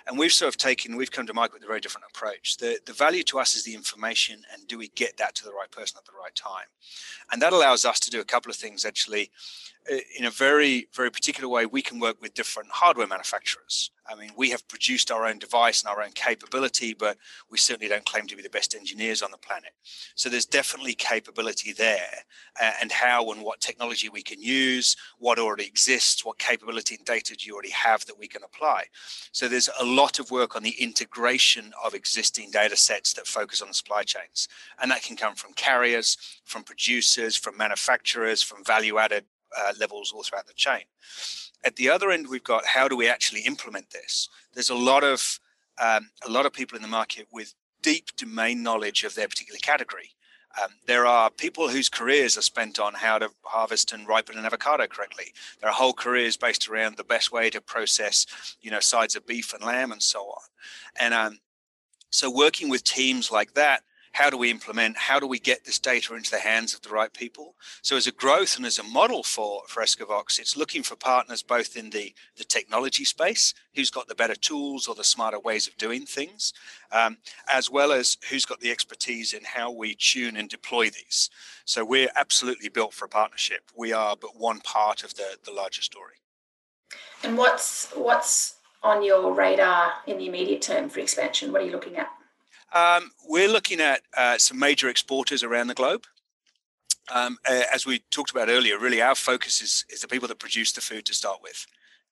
And 0.07 0.19
we've 0.19 0.33
sort 0.33 0.49
of 0.49 0.57
taken, 0.57 0.97
we've 0.97 1.11
come 1.11 1.27
to 1.27 1.33
market 1.33 1.55
with 1.55 1.63
a 1.63 1.69
very 1.69 1.81
different 1.81 2.07
approach. 2.13 2.57
The 2.57 2.81
the 2.85 2.93
value 2.93 3.23
to 3.25 3.39
us 3.39 3.55
is 3.55 3.65
the 3.65 3.75
information, 3.75 4.43
and 4.53 4.67
do 4.67 4.77
we 4.77 4.89
get 4.89 5.17
that 5.19 5.35
to 5.37 5.45
the 5.45 5.53
right 5.53 5.71
person 5.71 5.99
at 5.99 6.05
the 6.05 6.19
right 6.21 6.35
time? 6.35 6.67
And 7.31 7.41
that 7.43 7.53
allows 7.53 7.85
us 7.85 8.01
to 8.01 8.11
do 8.11 8.21
a 8.21 8.25
couple 8.25 8.51
of 8.51 8.57
things 8.57 8.85
actually 8.85 9.31
in 10.19 10.25
a 10.25 10.31
very, 10.31 10.89
very 10.93 11.11
particular 11.11 11.49
way, 11.49 11.67
we 11.67 11.83
can 11.83 11.99
work 11.99 12.21
with 12.21 12.35
different 12.35 12.71
hardware 12.71 13.07
manufacturers. 13.07 13.91
I 14.11 14.17
mean, 14.17 14.31
we 14.37 14.51
have 14.51 14.67
produced 14.67 15.11
our 15.11 15.25
own 15.25 15.39
device 15.39 15.83
and 15.83 15.91
our 15.91 16.03
own 16.03 16.11
capability, 16.13 16.95
but 16.95 17.17
we 17.51 17.59
certainly 17.59 17.89
don't 17.89 18.05
claim 18.05 18.27
to 18.27 18.37
be 18.37 18.43
the 18.43 18.51
best 18.51 18.75
engineers 18.75 19.23
on 19.23 19.31
the 19.31 19.39
planet. 19.39 19.71
So 20.17 20.29
there's 20.29 20.47
definitely 20.47 20.95
capability 20.95 21.73
there, 21.73 22.25
uh, 22.61 22.73
and 22.81 22.91
how 22.91 23.31
and 23.31 23.43
what 23.43 23.61
technology 23.61 24.09
we 24.09 24.23
can 24.23 24.43
use, 24.43 24.97
what 25.19 25.39
already 25.39 25.67
exists, 25.67 26.25
what 26.25 26.39
capability 26.39 26.97
and 26.97 27.05
data 27.05 27.37
do 27.37 27.47
you 27.47 27.55
already 27.55 27.71
have 27.71 28.05
that 28.07 28.19
we 28.19 28.27
can 28.27 28.43
apply. 28.43 28.85
So 29.33 29.47
there's 29.47 29.71
a 29.79 29.85
lot 29.85 30.19
of 30.19 30.31
work 30.31 30.57
on 30.57 30.63
the 30.63 30.75
integration 30.83 31.73
of 31.85 31.95
existing 31.95 32.51
data 32.51 32.77
sets 32.77 33.13
that 33.15 33.27
focus 33.27 33.63
on 33.63 33.69
the 33.69 33.75
supply 33.75 34.03
chains, 34.03 34.49
and 34.81 34.91
that 34.91 35.03
can 35.03 35.17
come 35.17 35.35
from 35.35 35.53
carriers, 35.53 36.17
from 36.45 36.65
producers, 36.65 37.37
from 37.37 37.57
manufacturers, 37.57 38.43
from 38.43 38.65
value-added 38.65 39.25
uh, 39.57 39.73
levels 39.79 40.13
all 40.13 40.23
throughout 40.23 40.47
the 40.47 40.55
chain. 40.55 40.83
At 41.65 41.77
the 41.77 41.91
other 41.91 42.11
end, 42.11 42.29
we've 42.29 42.45
got 42.45 42.67
how 42.67 42.89
do 42.89 42.97
we 42.97 43.09
actually 43.09 43.43
implement 43.43 43.91
this? 43.91 44.29
There's 44.55 44.71
a 44.71 44.75
lot 44.75 45.05
of 45.05 45.39
um, 45.79 46.11
a 46.27 46.31
lot 46.31 46.47
of 46.47 46.53
people 46.53 46.77
in 46.77 46.83
the 46.83 46.89
market 46.89 47.27
with 47.33 47.55
deep 47.83 48.17
domain 48.17 48.63
knowledge 48.63 49.05
of 49.05 49.15
their 49.15 49.29
particular 49.29 49.59
category. 49.59 50.11
Um, 50.61 50.71
there 50.87 51.07
are 51.07 51.31
people 51.31 51.69
whose 51.69 51.89
careers 51.89 52.37
are 52.37 52.43
spent 52.43 52.81
on 52.81 52.95
how 52.95 53.19
to 53.19 53.31
harvest 53.43 53.93
and 53.93 54.07
ripen 54.07 54.37
an 54.37 54.45
avocado 54.45 54.87
correctly. 54.89 55.33
There 55.61 55.71
are 55.71 55.75
whole 55.75 55.93
careers 55.93 56.37
based 56.37 56.69
around 56.69 56.97
the 56.97 57.05
best 57.05 57.31
way 57.31 57.51
to 57.51 57.61
process, 57.61 58.27
you 58.61 58.71
know, 58.71 58.81
sides 58.81 59.15
of 59.15 59.27
beef 59.27 59.55
and 59.55 59.63
lamb 59.63 59.93
and 59.93 60.03
so 60.03 60.23
on. 60.23 60.43
And 60.99 61.15
um, 61.15 61.39
so, 62.11 62.31
working 62.31 62.69
with 62.69 62.83
teams 62.83 63.31
like 63.31 63.55
that 63.55 63.83
how 64.13 64.29
do 64.29 64.37
we 64.37 64.51
implement 64.51 64.97
how 64.97 65.21
do 65.21 65.27
we 65.27 65.39
get 65.39 65.65
this 65.65 65.79
data 65.79 66.15
into 66.15 66.31
the 66.31 66.39
hands 66.39 66.75
of 66.75 66.83
the 66.83 66.91
right 66.91 67.13
people? 67.13 67.55
So 67.83 67.97
as 67.97 68.07
a 68.07 68.13
growth 68.13 68.57
and 68.57 68.67
as 68.67 68.79
a 68.79 68.83
model 68.83 69.23
for 69.23 69.63
escavox 69.81 70.39
it's 70.39 70.57
looking 70.57 70.83
for 70.83 70.97
partners 70.97 71.43
both 71.43 71.77
in 71.77 71.91
the 71.91 72.15
the 72.37 72.45
technology 72.45 73.05
space 73.05 73.55
who's 73.75 73.91
got 73.91 74.09
the 74.09 74.15
better 74.15 74.35
tools 74.35 74.89
or 74.89 74.95
the 74.95 75.05
smarter 75.05 75.39
ways 75.39 75.69
of 75.69 75.77
doing 75.77 76.07
things 76.07 76.53
um, 76.93 77.19
as 77.49 77.71
well 77.71 77.93
as 77.93 78.17
who's 78.29 78.45
got 78.45 78.61
the 78.61 78.71
expertise 78.71 79.33
in 79.33 79.45
how 79.45 79.71
we 79.71 79.95
tune 79.95 80.37
and 80.37 80.49
deploy 80.49 80.91
these. 80.91 81.31
So 81.65 81.85
we're 81.85 82.11
absolutely 82.17 82.69
built 82.69 82.93
for 82.93 83.05
a 83.05 83.09
partnership. 83.09 83.71
We 83.77 83.93
are 83.93 84.17
but 84.17 84.37
one 84.37 84.61
part 84.61 85.05
of 85.05 85.15
the 85.15 85.39
the 85.45 85.53
larger 85.53 85.83
story. 85.83 86.15
And 87.23 87.37
what's 87.39 87.91
what's 87.95 88.57
on 88.83 89.05
your 89.05 89.33
radar 89.35 89.93
in 90.07 90.19
the 90.19 90.27
immediate 90.27 90.63
term 90.63 90.89
for 90.89 91.01
expansion? 91.01 91.53
What 91.53 91.63
are 91.63 91.67
you 91.67 91.73
looking 91.73 91.97
at 91.97 92.09
um, 92.73 93.11
we're 93.29 93.49
looking 93.49 93.81
at 93.81 94.03
uh, 94.17 94.39
some 94.39 94.59
major 94.59 94.89
exporters 94.89 95.43
around 95.43 95.67
the 95.67 95.75
globe. 95.75 96.05
Um, 97.13 97.39
as 97.47 97.87
we 97.87 98.01
talked 98.11 98.31
about 98.31 98.49
earlier, 98.49 98.79
really 98.79 99.03
our 99.03 99.17
focus 99.17 99.61
is, 99.61 99.85
is 99.91 100.01
the 100.01 100.09
people 100.09 100.29
that 100.29 100.39
produce 100.39 100.73
the 100.73 100.81
food 100.81 101.05
to 101.07 101.15
start 101.15 101.39
with. 101.43 101.67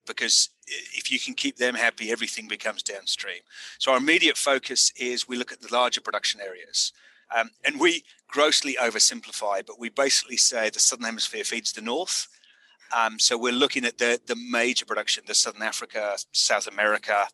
Because 0.07 0.49
if 0.67 1.13
you 1.13 1.21
can 1.21 1.35
keep 1.35 1.57
them 1.57 1.75
happy, 1.75 2.11
everything 2.11 2.49
becomes 2.49 2.83
downstream. 2.83 3.41
So 3.79 3.93
our 3.93 3.99
immediate 3.99 4.37
focus 4.37 4.93
is 4.97 5.29
we 5.29 5.37
look 5.37 5.53
at 5.53 5.61
the 5.61 5.73
larger 5.73 6.01
production 6.01 6.41
areas. 6.41 6.93
Um, 7.37 7.51
and 7.65 7.79
we 7.79 8.05
grossly 8.27 8.77
oversimplify, 8.81 9.65
but 9.67 9.79
we 9.79 9.91
basically 9.91 10.39
say 10.39 10.71
the 10.71 10.81
southern 10.81 11.05
hemisphere 11.05 11.45
feeds 11.45 11.73
the 11.73 11.83
north 11.83 12.27
um, 12.97 13.19
so 13.19 13.37
we're 13.37 13.53
looking 13.53 13.85
at 13.85 13.99
the 13.99 14.21
the 14.27 14.37
major 14.37 14.85
production, 14.85 15.25
the 15.27 15.35
Southern 15.35 15.63
Africa, 15.63 16.17
South 16.33 16.67
America, 16.67 17.27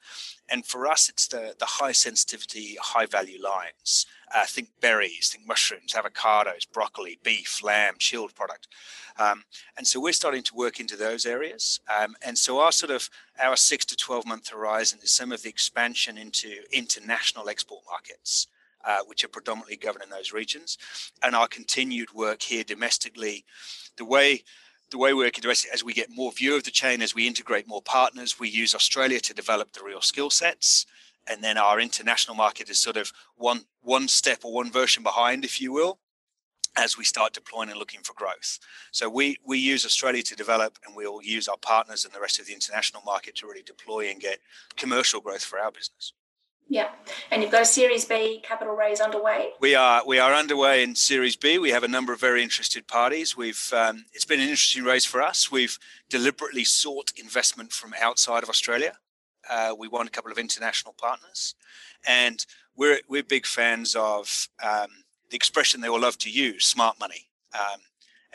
and 0.48 0.66
for 0.66 0.86
us, 0.86 1.08
it's 1.08 1.28
the 1.28 1.54
the 1.58 1.66
high 1.66 1.92
sensitivity, 1.92 2.76
high 2.80 3.06
value 3.06 3.42
lines. 3.42 4.06
Uh, 4.34 4.44
think 4.46 4.68
berries, 4.80 5.28
think 5.28 5.46
mushrooms, 5.46 5.92
avocados, 5.92 6.66
broccoli, 6.72 7.18
beef, 7.22 7.62
lamb, 7.62 7.94
chilled 7.98 8.34
product, 8.34 8.66
um, 9.18 9.44
and 9.76 9.86
so 9.86 10.00
we're 10.00 10.12
starting 10.12 10.42
to 10.42 10.54
work 10.56 10.80
into 10.80 10.96
those 10.96 11.24
areas. 11.24 11.80
Um, 11.88 12.16
and 12.20 12.36
so 12.36 12.58
our 12.58 12.72
sort 12.72 12.90
of 12.90 13.08
our 13.38 13.56
six 13.56 13.84
to 13.86 13.96
twelve 13.96 14.26
month 14.26 14.48
horizon 14.48 14.98
is 15.02 15.12
some 15.12 15.30
of 15.30 15.42
the 15.42 15.50
expansion 15.50 16.18
into 16.18 16.62
international 16.72 17.48
export 17.48 17.82
markets. 17.88 18.48
Uh, 18.86 18.98
which 19.06 19.24
are 19.24 19.28
predominantly 19.28 19.78
governed 19.78 20.04
in 20.04 20.10
those 20.10 20.30
regions, 20.30 20.76
and 21.22 21.34
our 21.34 21.48
continued 21.48 22.12
work 22.12 22.42
here 22.42 22.62
domestically. 22.62 23.42
The 23.96 24.04
way 24.04 24.44
the 24.94 24.98
way 24.98 25.12
we're 25.12 25.24
working 25.24 25.50
as 25.50 25.83
we 25.83 25.92
get 25.92 26.09
more 26.09 26.30
view 26.30 26.54
of 26.54 26.62
the 26.62 26.70
chain, 26.70 27.02
as 27.02 27.16
we 27.16 27.26
integrate 27.26 27.66
more 27.66 27.83
partners, 27.83 28.38
we 28.38 28.48
use 28.48 28.76
Australia 28.76 29.18
to 29.18 29.35
develop 29.35 29.72
the 29.72 29.83
real 29.83 30.00
skill 30.00 30.30
sets. 30.30 30.87
And 31.26 31.42
then 31.42 31.59
our 31.59 31.80
international 31.80 32.37
market 32.37 32.70
is 32.70 32.78
sort 32.78 32.96
of 32.96 33.12
one 33.35 33.62
one 33.83 34.07
step 34.07 34.44
or 34.44 34.52
one 34.54 34.70
version 34.70 35.02
behind, 35.02 35.44
if 35.44 35.61
you 35.61 35.72
will, 35.72 35.98
as 36.76 36.96
we 36.96 37.02
start 37.02 37.33
deploying 37.33 37.70
and 37.70 37.78
looking 37.78 38.02
for 38.04 38.12
growth. 38.14 38.61
So 38.92 39.09
we 39.09 39.37
we 39.44 39.59
use 39.59 39.85
Australia 39.85 40.22
to 40.22 40.37
develop, 40.37 40.78
and 40.87 40.94
we'll 40.94 41.22
use 41.22 41.48
our 41.48 41.57
partners 41.57 42.04
and 42.04 42.14
the 42.14 42.20
rest 42.20 42.38
of 42.38 42.46
the 42.46 42.54
international 42.54 43.02
market 43.04 43.35
to 43.37 43.48
really 43.48 43.62
deploy 43.62 44.09
and 44.11 44.20
get 44.20 44.38
commercial 44.76 45.20
growth 45.20 45.42
for 45.42 45.59
our 45.59 45.72
business. 45.72 46.12
Yeah, 46.68 46.88
and 47.31 47.42
you've 47.42 47.53
got 47.53 47.62
a 47.62 47.66
Series 47.66 48.05
B 48.05 48.40
capital 48.42 48.74
raise 48.74 49.00
underway. 49.00 49.50
We 49.61 49.74
are 49.74 50.03
we 50.07 50.18
are 50.18 50.33
underway 50.33 50.83
in 50.83 50.94
Series 50.94 51.37
B. 51.37 51.59
We 51.59 51.70
have 51.70 51.85
a 51.85 51.88
number 51.88 52.12
of 52.12 52.20
very 52.20 52.42
interested 52.42 52.88
parties. 52.88 53.37
We've 53.37 53.72
um, 53.77 54.07
it's 54.12 54.24
been 54.24 54.40
an 54.40 54.48
interesting 54.48 54.85
raise 54.85 55.05
for 55.05 55.20
us. 55.20 55.53
We've 55.53 55.79
deliberately 56.09 56.64
sought 56.64 57.12
investment 57.16 57.72
from 57.72 57.94
outside 58.00 58.42
of 58.42 58.48
Australia. 58.48 58.96
Uh, 59.48 59.74
we 59.79 59.88
want 59.88 60.09
a 60.09 60.11
couple 60.11 60.33
of 60.33 60.38
international 60.38 60.94
partners, 60.94 61.55
and 62.07 62.44
we're 62.74 63.00
we're 63.09 63.22
big 63.22 63.46
fans 63.46 63.94
of 63.94 64.48
um, 64.62 64.88
the 65.31 65.37
expression 65.37 65.83
they 65.83 65.88
all 65.88 66.00
love 66.00 66.16
to 66.18 66.31
use: 66.31 66.64
smart 66.64 66.98
money. 66.98 67.29
Um, 67.53 67.81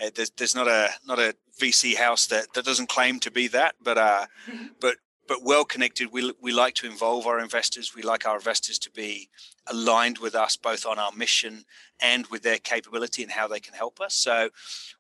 uh, 0.02 0.10
there's, 0.15 0.30
there's 0.32 0.56
not 0.56 0.68
a 0.68 0.89
not 1.06 1.20
a 1.20 1.36
VC 1.60 1.96
house 1.96 2.28
that, 2.28 2.54
that 2.54 2.63
doesn't 2.63 2.89
claim 2.89 3.20
to 3.20 3.32
be 3.32 3.48
that, 3.48 3.76
but 3.82 3.98
uh, 3.98 4.26
but 4.80 4.98
but 5.30 5.44
well 5.44 5.63
connected. 5.63 6.12
We, 6.12 6.34
we 6.42 6.52
like 6.52 6.74
to 6.76 6.88
involve 6.88 7.28
our 7.28 7.39
investors. 7.39 7.94
We 7.96 8.02
like 8.02 8.26
our 8.26 8.36
investors 8.36 8.80
to 8.80 8.92
be 8.92 9.30
aligned 9.68 10.18
with 10.18 10.34
us 10.34 10.58
both 10.58 10.88
on 10.88 10.98
our 10.98 11.12
mission 11.12 11.65
and 12.02 12.26
with 12.28 12.42
their 12.42 12.58
capability 12.58 13.22
and 13.22 13.32
how 13.32 13.48
they 13.48 13.60
can 13.60 13.76
help 13.76 14.02
us. 14.02 14.15
So 14.15 14.50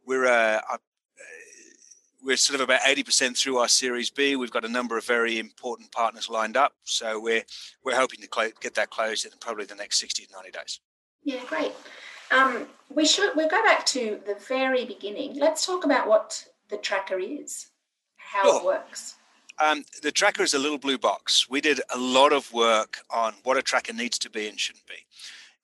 we're 0.05 0.27
uh, 0.27 0.61
uh 0.71 0.77
we're 2.21 2.35
sort 2.35 2.59
of 2.59 2.65
about 2.65 2.81
80% 2.81 3.37
through 3.37 3.57
our 3.57 3.69
Series 3.69 4.11
B. 4.11 4.35
We've 4.35 4.51
got 4.51 4.65
a 4.65 4.69
number 4.69 4.97
of 4.97 5.05
very 5.05 5.39
important 5.39 5.89
partners 5.93 6.29
lined 6.29 6.57
up. 6.57 6.73
So 6.83 7.19
we're 7.19 7.43
we're 7.83 7.95
hoping 7.95 8.19
to 8.19 8.27
cl- 8.31 8.51
get 8.61 8.75
that 8.75 8.91
closed 8.91 9.25
in 9.25 9.31
probably 9.39 9.65
the 9.65 9.75
next 9.75 9.99
60 9.99 10.25
to 10.25 10.33
90 10.33 10.51
days. 10.51 10.79
Yeah, 11.23 11.41
great. 11.47 11.71
Um, 12.29 12.67
we 12.93 13.05
should 13.05 13.35
we'll 13.35 13.49
go 13.49 13.63
back 13.63 13.85
to 13.87 14.19
the 14.27 14.35
very 14.47 14.85
beginning. 14.85 15.39
Let's 15.39 15.65
talk 15.65 15.85
about 15.85 16.07
what 16.07 16.45
the 16.69 16.77
tracker 16.77 17.17
is, 17.17 17.67
how 18.17 18.43
sure. 18.43 18.59
it 18.59 18.65
works. 18.65 19.15
Um, 19.59 19.83
the 20.01 20.11
tracker 20.11 20.43
is 20.43 20.53
a 20.53 20.59
little 20.59 20.77
blue 20.77 20.97
box. 20.97 21.49
We 21.49 21.59
did 21.59 21.81
a 21.93 21.97
lot 21.97 22.31
of 22.31 22.53
work 22.53 22.99
on 23.09 23.33
what 23.43 23.57
a 23.57 23.61
tracker 23.61 23.93
needs 23.93 24.17
to 24.19 24.29
be 24.29 24.47
and 24.47 24.59
shouldn't 24.59 24.87
be. 24.87 25.05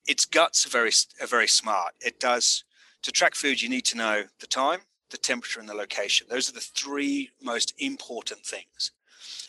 Its 0.06 0.26
guts 0.26 0.66
are 0.66 0.70
very, 0.70 0.92
are 1.22 1.28
very 1.28 1.48
smart. 1.48 1.94
It 2.02 2.20
does 2.20 2.66
to 3.04 3.12
track 3.12 3.36
food. 3.36 3.62
You 3.62 3.70
need 3.70 3.86
to 3.86 3.98
know 3.98 4.24
the 4.40 4.48
time, 4.48 4.82
the 5.12 5.18
temperature, 5.18 5.62
and 5.62 5.70
the 5.70 5.74
location. 5.74 6.28
Those 6.30 6.50
are 6.50 6.54
the 6.54 6.60
three 6.60 7.30
most 7.42 7.74
important 7.78 8.46
things. 8.46 8.92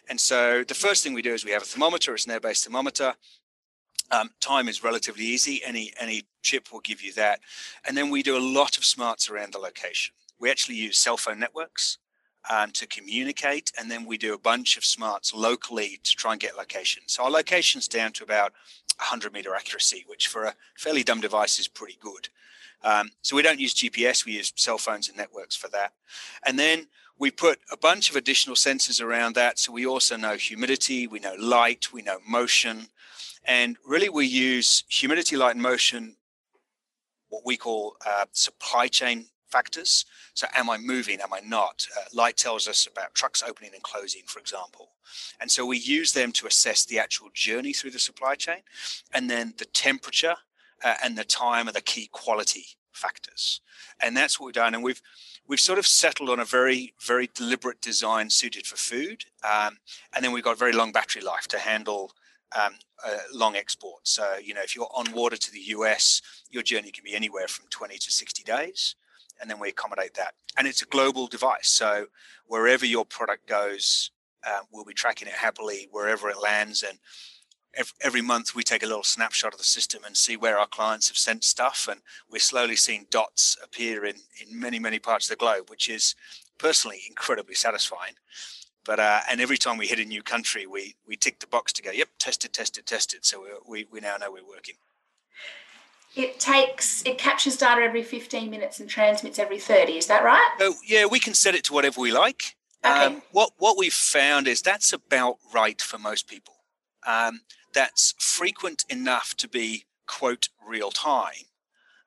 And 0.09 0.21
so 0.21 0.63
the 0.63 0.75
first 0.75 1.03
thing 1.03 1.13
we 1.13 1.23
do 1.23 1.35
is 1.35 1.45
we 1.45 1.51
have 1.51 1.63
a 1.63 1.67
thermometer. 1.67 2.15
It's 2.15 2.27
an 2.27 2.33
air-based 2.33 2.65
thermometer. 2.65 3.15
Um, 4.13 4.31
time 4.41 4.69
is 4.69 4.85
relatively 4.85 5.25
easy. 5.25 5.61
Any 5.65 5.93
any 5.99 6.27
chip 6.43 6.73
will 6.73 6.81
give 6.81 7.03
you 7.03 7.13
that. 7.15 7.41
And 7.85 7.97
then 7.97 8.09
we 8.11 8.23
do 8.23 8.37
a 8.37 8.39
lot 8.39 8.79
of 8.79 8.85
smarts 8.85 9.29
around 9.29 9.53
the 9.53 9.59
location. 9.59 10.15
We 10.39 10.49
actually 10.49 10.77
use 10.77 10.97
cell 10.97 11.17
phone 11.17 11.41
networks 11.41 11.99
um, 12.51 12.71
to 12.73 12.87
communicate. 12.87 13.73
And 13.79 13.91
then 13.91 14.05
we 14.05 14.19
do 14.19 14.35
a 14.35 14.39
bunch 14.39 14.77
of 14.77 14.85
smarts 14.85 15.35
locally 15.35 16.01
to 16.03 16.17
try 16.17 16.33
and 16.33 16.41
get 16.41 16.57
location. 16.57 17.03
So 17.07 17.25
our 17.25 17.31
location's 17.31 17.89
down 17.89 18.13
to 18.13 18.25
about 18.25 18.53
100 18.99 19.33
meter 19.33 19.55
accuracy, 19.55 20.05
which 20.07 20.29
for 20.29 20.45
a 20.45 20.55
fairly 20.77 21.03
dumb 21.03 21.21
device 21.21 21.59
is 21.59 21.69
pretty 21.69 21.99
good. 22.01 22.29
Um, 22.83 23.11
so 23.23 23.37
we 23.37 23.43
don't 23.43 23.61
use 23.61 23.75
GPS, 23.75 24.25
we 24.25 24.33
use 24.33 24.53
cell 24.55 24.79
phones 24.79 25.09
and 25.09 25.17
networks 25.17 25.57
for 25.57 25.69
that. 25.69 25.93
And 26.45 26.59
then 26.59 26.87
we 27.19 27.31
put 27.31 27.59
a 27.71 27.77
bunch 27.77 28.11
of 28.11 28.17
additional 28.17 28.57
sensors 28.57 29.03
around 29.03 29.35
that. 29.35 29.59
So 29.59 29.73
we 29.73 29.87
also 29.87 30.17
know 30.17 30.35
humidity, 30.35 31.07
we 31.07 31.19
know 31.19 31.35
light, 31.39 31.93
we 31.93 32.03
know 32.03 32.19
motion. 32.27 32.89
And 33.45 33.77
really, 33.87 34.09
we 34.09 34.27
use 34.27 34.85
humidity, 34.89 35.37
light, 35.37 35.55
and 35.55 35.63
motion, 35.63 36.17
what 37.29 37.43
we 37.45 37.57
call 37.57 37.97
uh, 38.07 38.27
supply 38.33 38.89
chain 38.89 39.27
factors. 39.57 40.05
So, 40.35 40.47
am 40.55 40.69
I 40.69 40.77
moving? 40.77 41.19
Am 41.21 41.33
I 41.33 41.40
not? 41.40 41.87
Uh, 41.97 42.05
light 42.12 42.37
tells 42.37 42.69
us 42.69 42.87
about 42.87 43.14
trucks 43.14 43.42
opening 43.42 43.71
and 43.73 43.83
closing, 43.83 44.23
for 44.27 44.38
example. 44.38 44.90
And 45.40 45.51
so 45.51 45.64
we 45.64 45.79
use 45.79 46.12
them 46.12 46.31
to 46.33 46.47
assess 46.47 46.85
the 46.85 46.99
actual 46.99 47.29
journey 47.33 47.73
through 47.73 47.92
the 47.92 47.99
supply 47.99 48.35
chain. 48.35 48.62
And 49.14 49.31
then 49.31 49.55
the 49.57 49.64
temperature 49.64 50.37
uh, 50.85 50.97
and 51.03 51.16
the 51.16 51.25
time 51.25 51.69
are 51.69 51.73
the 51.73 51.81
key 51.81 52.09
quality 52.12 52.66
factors. 52.92 53.62
And 53.99 54.14
that's 54.14 54.38
what 54.38 54.47
we've 54.47 54.62
done. 54.64 54.75
And 54.75 54.85
we've 54.85 55.01
we've 55.49 55.69
sort 55.71 55.79
of 55.79 55.87
settled 55.87 56.29
on 56.29 56.40
a 56.40 56.45
very, 56.45 56.92
very 57.01 57.31
deliberate 57.35 57.81
design 57.81 58.29
suited 58.29 58.66
for 58.66 58.77
food. 58.77 59.25
Um, 59.42 59.79
and 60.12 60.23
then 60.23 60.33
we've 60.33 60.45
got 60.45 60.59
very 60.59 60.73
long 60.73 60.92
battery 60.92 61.23
life 61.23 61.47
to 61.49 61.59
handle 61.59 62.12
um, 62.55 62.75
uh, 63.05 63.19
long 63.33 63.57
exports. 63.57 64.11
So, 64.11 64.37
you 64.42 64.55
know, 64.55 64.62
if 64.62 64.75
you're 64.77 64.90
on 64.95 65.12
water 65.12 65.37
to 65.37 65.51
the 65.51 65.64
US, 65.77 66.21
your 66.51 66.62
journey 66.62 66.90
can 66.90 67.05
be 67.05 67.14
anywhere 67.14 67.49
from 67.49 67.66
20 67.71 67.97
to 67.99 68.11
60 68.11 68.42
days. 68.42 68.97
And 69.40 69.51
then 69.51 69.59
we 69.59 69.68
accommodate 69.68 70.14
that. 70.14 70.35
And 70.57 70.66
it's 70.66 70.83
a 70.83 70.87
global 70.87 71.27
device. 71.27 71.68
So 71.68 72.07
wherever 72.46 72.87
your 72.87 73.05
product 73.05 73.46
goes, 73.46 74.11
um, 74.46 74.64
we'll 74.72 74.85
be 74.85 74.94
tracking 74.94 75.29
it 75.29 75.35
happily 75.35 75.88
wherever 75.90 76.31
it 76.31 76.40
lands. 76.40 76.83
And 76.83 76.99
every, 77.75 77.92
every 78.01 78.22
month 78.22 78.55
we 78.55 78.62
take 78.62 78.83
a 78.83 78.87
little 78.87 79.03
snapshot 79.03 79.53
of 79.53 79.59
the 79.59 79.64
system 79.64 80.03
and 80.05 80.16
see 80.16 80.37
where 80.37 80.59
our 80.59 80.66
clients 80.66 81.09
have 81.09 81.18
sent 81.18 81.44
stuff. 81.44 81.88
And 81.90 82.01
we're 82.31 82.38
slowly 82.38 82.77
seeing 82.77 83.07
dots 83.11 83.57
appear 83.62 84.05
in, 84.05 84.16
in 84.40 84.59
many, 84.59 84.79
many 84.79 84.99
parts 84.99 85.27
of 85.27 85.31
the 85.31 85.44
globe, 85.44 85.68
which 85.68 85.88
is 85.88 86.14
personally 86.59 87.03
incredibly 87.09 87.55
satisfying. 87.55 88.14
But 88.85 89.01
uh, 89.01 89.20
and 89.29 89.40
every 89.40 89.59
time 89.59 89.79
we 89.79 89.88
hit 89.88 89.99
a 89.99 90.05
new 90.05 90.22
country, 90.22 90.64
we 90.64 90.94
we 91.09 91.16
tick 91.16 91.40
the 91.40 91.49
box 91.49 91.72
to 91.72 91.83
go, 91.83 91.90
yep, 91.90 92.09
tested, 92.20 92.53
tested, 92.53 92.87
tested. 92.87 93.25
So 93.25 93.42
we 93.42 93.49
we, 93.66 93.87
we 93.90 94.01
now 94.01 94.16
know 94.16 94.31
we're 94.31 94.46
working. 94.46 94.77
It 96.17 96.41
takes 96.41 97.05
it 97.05 97.19
captures 97.19 97.57
data 97.57 97.83
every 97.83 98.03
15 98.03 98.51
minutes 98.51 98.81
and 98.81 98.89
transmits 98.89 99.39
every 99.39 99.59
30. 99.59 99.99
Is 99.99 100.07
that 100.07 100.25
right? 100.25 100.57
So 100.59 100.75
yeah, 100.87 101.05
we 101.05 101.21
can 101.21 101.35
set 101.35 101.55
it 101.55 101.65
to 101.65 101.75
whatever 101.75 102.01
we 102.01 102.11
like. 102.11 102.57
Okay. 102.85 103.05
Um, 103.05 103.23
what 103.33 103.51
what 103.59 103.77
we've 103.77 103.93
found 103.93 104.49
is 104.49 104.63
that's 104.63 104.93
about 104.93 105.37
right 105.55 105.81
for 105.81 105.99
most 105.99 106.29
people. 106.29 106.55
Um, 107.07 107.41
that's 107.75 108.15
frequent 108.19 108.85
enough 108.89 109.37
to 109.37 109.49
be 109.49 109.85
quote 110.07 110.49
real 110.67 110.91
time, 110.91 111.47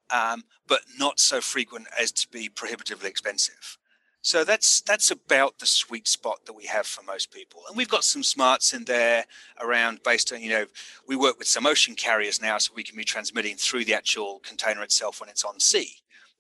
um, 0.10 0.44
but 0.68 0.82
not 0.98 1.20
so 1.20 1.42
frequent 1.42 1.88
as 1.98 2.12
to 2.14 2.28
be 2.30 2.50
prohibitively 2.50 3.10
expensive. 3.10 3.79
So 4.22 4.44
that's 4.44 4.82
that's 4.82 5.12
about 5.12 5.60
the 5.60 5.66
sweet 5.66 6.08
spot 6.08 6.46
that 6.46 6.54
we 6.54 6.66
have 6.66 6.86
for 6.86 7.04
most 7.04 7.32
people. 7.32 7.62
And 7.68 7.78
we've 7.78 7.90
got 7.90 8.04
some 8.04 8.24
smarts 8.24 8.74
in 8.74 8.84
there 8.84 9.26
around 9.62 10.04
based 10.04 10.34
on, 10.34 10.42
you 10.42 10.50
know, 10.50 10.66
we 11.08 11.16
work 11.16 11.40
with 11.40 11.48
some 11.48 11.66
ocean 11.66 11.96
carriers 11.96 12.42
now 12.42 12.58
so 12.58 12.74
we 12.76 12.84
can 12.84 12.98
be 12.98 13.06
transmitting 13.06 13.56
through 13.56 13.86
the 13.86 13.94
actual 13.94 14.40
container 14.40 14.84
itself 14.84 15.22
when 15.22 15.30
it's 15.30 15.46
on 15.46 15.60
sea. 15.60 15.96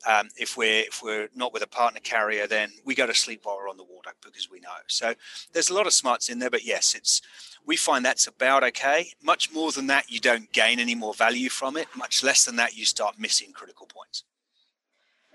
Um, 0.07 0.29
if 0.37 0.57
we're 0.57 0.81
if 0.81 1.01
we're 1.01 1.29
not 1.35 1.53
with 1.53 1.63
a 1.63 1.67
partner 1.67 1.99
carrier, 2.01 2.47
then 2.47 2.71
we 2.85 2.95
go 2.95 3.07
to 3.07 3.13
sleep 3.13 3.41
while 3.43 3.57
we're 3.57 3.69
on 3.69 3.77
the 3.77 3.83
water 3.83 4.11
because 4.23 4.49
we 4.51 4.59
know. 4.59 4.69
So 4.87 5.13
there's 5.53 5.69
a 5.69 5.73
lot 5.73 5.87
of 5.87 5.93
smarts 5.93 6.29
in 6.29 6.39
there, 6.39 6.49
but 6.49 6.65
yes, 6.65 6.95
it's 6.95 7.21
we 7.65 7.77
find 7.77 8.03
that's 8.03 8.27
about 8.27 8.63
okay. 8.63 9.11
Much 9.23 9.53
more 9.53 9.71
than 9.71 9.87
that, 9.87 10.09
you 10.09 10.19
don't 10.19 10.51
gain 10.51 10.79
any 10.79 10.95
more 10.95 11.13
value 11.13 11.49
from 11.49 11.77
it. 11.77 11.87
Much 11.95 12.23
less 12.23 12.43
than 12.43 12.55
that, 12.57 12.75
you 12.77 12.85
start 12.85 13.19
missing 13.19 13.51
critical 13.53 13.87
points. 13.87 14.23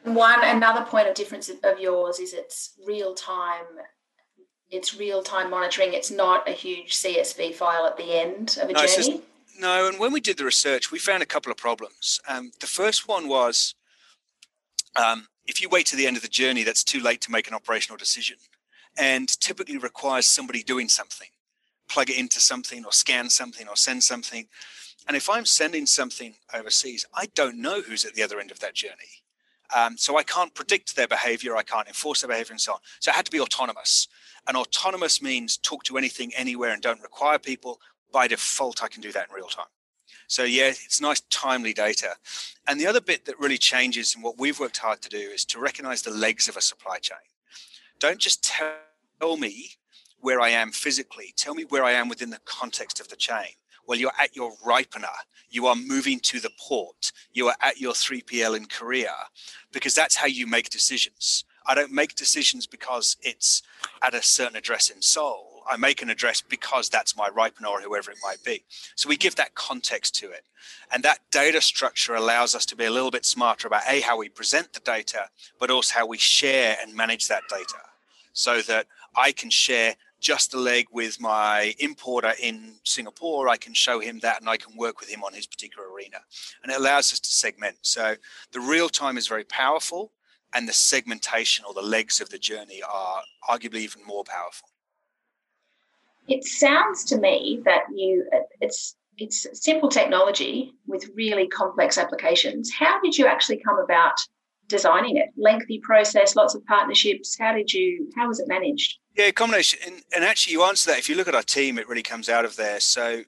One 0.04 0.44
another 0.44 0.84
point 0.84 1.08
of 1.08 1.14
difference 1.14 1.48
of 1.48 1.80
yours 1.80 2.18
is 2.18 2.34
it's 2.34 2.74
real 2.86 3.14
time. 3.14 3.64
It's 4.70 4.98
real 4.98 5.22
time 5.22 5.50
monitoring. 5.50 5.94
It's 5.94 6.10
not 6.10 6.48
a 6.48 6.52
huge 6.52 6.94
CSV 6.94 7.54
file 7.54 7.86
at 7.86 7.96
the 7.96 8.18
end 8.18 8.58
of 8.60 8.68
a 8.68 8.72
no, 8.72 8.86
journey. 8.86 9.22
no, 9.58 9.88
and 9.88 9.98
when 9.98 10.12
we 10.12 10.20
did 10.20 10.36
the 10.36 10.44
research, 10.44 10.92
we 10.92 10.98
found 10.98 11.22
a 11.22 11.26
couple 11.26 11.50
of 11.50 11.56
problems. 11.56 12.20
Um, 12.28 12.52
the 12.60 12.66
first 12.66 13.08
one 13.08 13.28
was 13.28 13.74
um, 14.94 15.28
if 15.46 15.62
you 15.62 15.70
wait 15.70 15.86
to 15.86 15.96
the 15.96 16.06
end 16.06 16.16
of 16.16 16.22
the 16.22 16.28
journey, 16.28 16.64
that's 16.64 16.84
too 16.84 17.00
late 17.00 17.22
to 17.22 17.30
make 17.30 17.48
an 17.48 17.54
operational 17.54 17.96
decision 17.96 18.36
and 18.98 19.28
typically 19.40 19.78
requires 19.78 20.26
somebody 20.26 20.62
doing 20.62 20.88
something, 20.88 21.28
plug 21.88 22.10
it 22.10 22.18
into 22.18 22.40
something 22.40 22.84
or 22.84 22.92
scan 22.92 23.30
something 23.30 23.68
or 23.68 23.76
send 23.76 24.04
something. 24.04 24.48
And 25.08 25.16
if 25.16 25.28
I'm 25.28 25.44
sending 25.46 25.86
something 25.86 26.34
overseas, 26.52 27.06
I 27.14 27.26
don't 27.34 27.60
know 27.60 27.80
who's 27.80 28.04
at 28.04 28.14
the 28.14 28.22
other 28.22 28.38
end 28.38 28.50
of 28.50 28.60
that 28.60 28.74
journey. 28.74 29.23
Um, 29.74 29.96
so 29.96 30.18
I 30.18 30.22
can't 30.22 30.54
predict 30.54 30.96
their 30.96 31.08
behavior, 31.08 31.56
I 31.56 31.62
can't 31.62 31.88
enforce 31.88 32.20
their 32.20 32.28
behavior, 32.28 32.52
and 32.52 32.60
so 32.60 32.74
on. 32.74 32.78
So 33.00 33.10
it 33.10 33.14
had 33.14 33.24
to 33.26 33.30
be 33.30 33.40
autonomous. 33.40 34.08
And 34.46 34.56
autonomous 34.56 35.22
means 35.22 35.56
talk 35.56 35.84
to 35.84 35.96
anything, 35.96 36.32
anywhere, 36.34 36.72
and 36.72 36.82
don't 36.82 37.00
require 37.00 37.38
people. 37.38 37.80
By 38.12 38.28
default, 38.28 38.82
I 38.82 38.88
can 38.88 39.00
do 39.00 39.12
that 39.12 39.28
in 39.28 39.34
real 39.34 39.48
time. 39.48 39.66
So 40.26 40.44
yeah, 40.44 40.68
it's 40.68 41.00
nice 41.00 41.20
timely 41.30 41.72
data. 41.72 42.16
And 42.66 42.80
the 42.80 42.86
other 42.86 43.00
bit 43.00 43.24
that 43.26 43.38
really 43.38 43.58
changes 43.58 44.14
and 44.14 44.24
what 44.24 44.38
we've 44.38 44.58
worked 44.58 44.78
hard 44.78 45.02
to 45.02 45.08
do 45.08 45.18
is 45.18 45.44
to 45.46 45.60
recognize 45.60 46.02
the 46.02 46.10
legs 46.10 46.48
of 46.48 46.56
a 46.56 46.60
supply 46.60 46.98
chain. 46.98 47.18
Don't 47.98 48.18
just 48.18 48.42
tell 48.42 49.36
me 49.36 49.70
where 50.18 50.40
I 50.40 50.50
am 50.50 50.72
physically, 50.72 51.34
tell 51.36 51.54
me 51.54 51.64
where 51.64 51.84
I 51.84 51.92
am 51.92 52.08
within 52.08 52.30
the 52.30 52.40
context 52.44 53.00
of 53.00 53.08
the 53.08 53.16
chain. 53.16 53.56
Well, 53.86 53.98
you're 53.98 54.12
at 54.18 54.34
your 54.34 54.52
ripener, 54.66 55.14
you 55.50 55.66
are 55.66 55.76
moving 55.76 56.20
to 56.20 56.40
the 56.40 56.50
port, 56.58 57.12
you 57.32 57.48
are 57.48 57.56
at 57.60 57.80
your 57.80 57.92
3PL 57.92 58.56
in 58.56 58.66
Korea, 58.66 59.14
because 59.72 59.94
that's 59.94 60.16
how 60.16 60.26
you 60.26 60.46
make 60.46 60.70
decisions. 60.70 61.44
I 61.66 61.74
don't 61.74 61.92
make 61.92 62.14
decisions 62.14 62.66
because 62.66 63.16
it's 63.22 63.62
at 64.02 64.14
a 64.14 64.22
certain 64.22 64.56
address 64.56 64.90
in 64.90 65.00
Seoul. 65.00 65.62
I 65.68 65.76
make 65.78 66.02
an 66.02 66.10
address 66.10 66.42
because 66.42 66.90
that's 66.90 67.16
my 67.16 67.30
ripener 67.30 67.68
or 67.70 67.80
whoever 67.80 68.10
it 68.10 68.18
might 68.22 68.44
be. 68.44 68.64
So 68.96 69.08
we 69.08 69.16
give 69.16 69.36
that 69.36 69.54
context 69.54 70.14
to 70.16 70.30
it. 70.30 70.44
And 70.92 71.02
that 71.02 71.20
data 71.30 71.62
structure 71.62 72.14
allows 72.14 72.54
us 72.54 72.66
to 72.66 72.76
be 72.76 72.84
a 72.84 72.90
little 72.90 73.10
bit 73.10 73.24
smarter 73.24 73.66
about 73.66 73.82
A, 73.88 74.00
how 74.00 74.18
we 74.18 74.28
present 74.28 74.74
the 74.74 74.80
data, 74.80 75.30
but 75.58 75.70
also 75.70 75.94
how 75.94 76.06
we 76.06 76.18
share 76.18 76.76
and 76.82 76.94
manage 76.94 77.28
that 77.28 77.44
data 77.48 77.78
so 78.34 78.60
that 78.62 78.86
I 79.16 79.32
can 79.32 79.48
share 79.48 79.96
just 80.24 80.52
the 80.52 80.58
leg 80.58 80.86
with 80.90 81.20
my 81.20 81.74
importer 81.78 82.32
in 82.42 82.76
Singapore. 82.82 83.46
I 83.50 83.58
can 83.58 83.74
show 83.74 84.00
him 84.00 84.20
that 84.20 84.40
and 84.40 84.48
I 84.48 84.56
can 84.56 84.74
work 84.74 84.98
with 84.98 85.10
him 85.10 85.22
on 85.22 85.34
his 85.34 85.46
particular 85.46 85.86
arena. 85.92 86.16
And 86.62 86.72
it 86.72 86.78
allows 86.78 87.12
us 87.12 87.20
to 87.20 87.28
segment. 87.28 87.76
So 87.82 88.16
the 88.50 88.60
real 88.60 88.88
time 88.88 89.18
is 89.18 89.28
very 89.28 89.44
powerful 89.44 90.12
and 90.54 90.66
the 90.66 90.72
segmentation 90.72 91.66
or 91.68 91.74
the 91.74 91.82
legs 91.82 92.22
of 92.22 92.30
the 92.30 92.38
journey 92.38 92.80
are 92.82 93.20
arguably 93.50 93.80
even 93.80 94.02
more 94.06 94.24
powerful. 94.24 94.70
It 96.26 96.42
sounds 96.44 97.04
to 97.04 97.18
me 97.18 97.60
that 97.66 97.82
you 97.94 98.26
it's 98.62 98.96
it's 99.18 99.46
simple 99.52 99.90
technology 99.90 100.72
with 100.86 101.10
really 101.14 101.48
complex 101.48 101.98
applications. 101.98 102.72
How 102.72 102.98
did 103.02 103.18
you 103.18 103.26
actually 103.26 103.58
come 103.58 103.78
about 103.78 104.14
designing 104.68 105.18
it? 105.18 105.28
Lengthy 105.36 105.80
process, 105.80 106.34
lots 106.34 106.54
of 106.54 106.64
partnerships. 106.64 107.36
How 107.38 107.52
did 107.52 107.70
you 107.74 108.10
how 108.16 108.26
was 108.26 108.40
it 108.40 108.48
managed? 108.48 108.96
Yeah, 109.14 109.30
combination. 109.30 109.78
And, 109.86 110.02
and 110.14 110.24
actually, 110.24 110.52
you 110.52 110.64
answer 110.64 110.90
that. 110.90 110.98
If 110.98 111.08
you 111.08 111.14
look 111.14 111.28
at 111.28 111.34
our 111.34 111.42
team, 111.42 111.78
it 111.78 111.88
really 111.88 112.02
comes 112.02 112.28
out 112.28 112.44
of 112.44 112.56
there. 112.56 112.80
So 112.80 113.22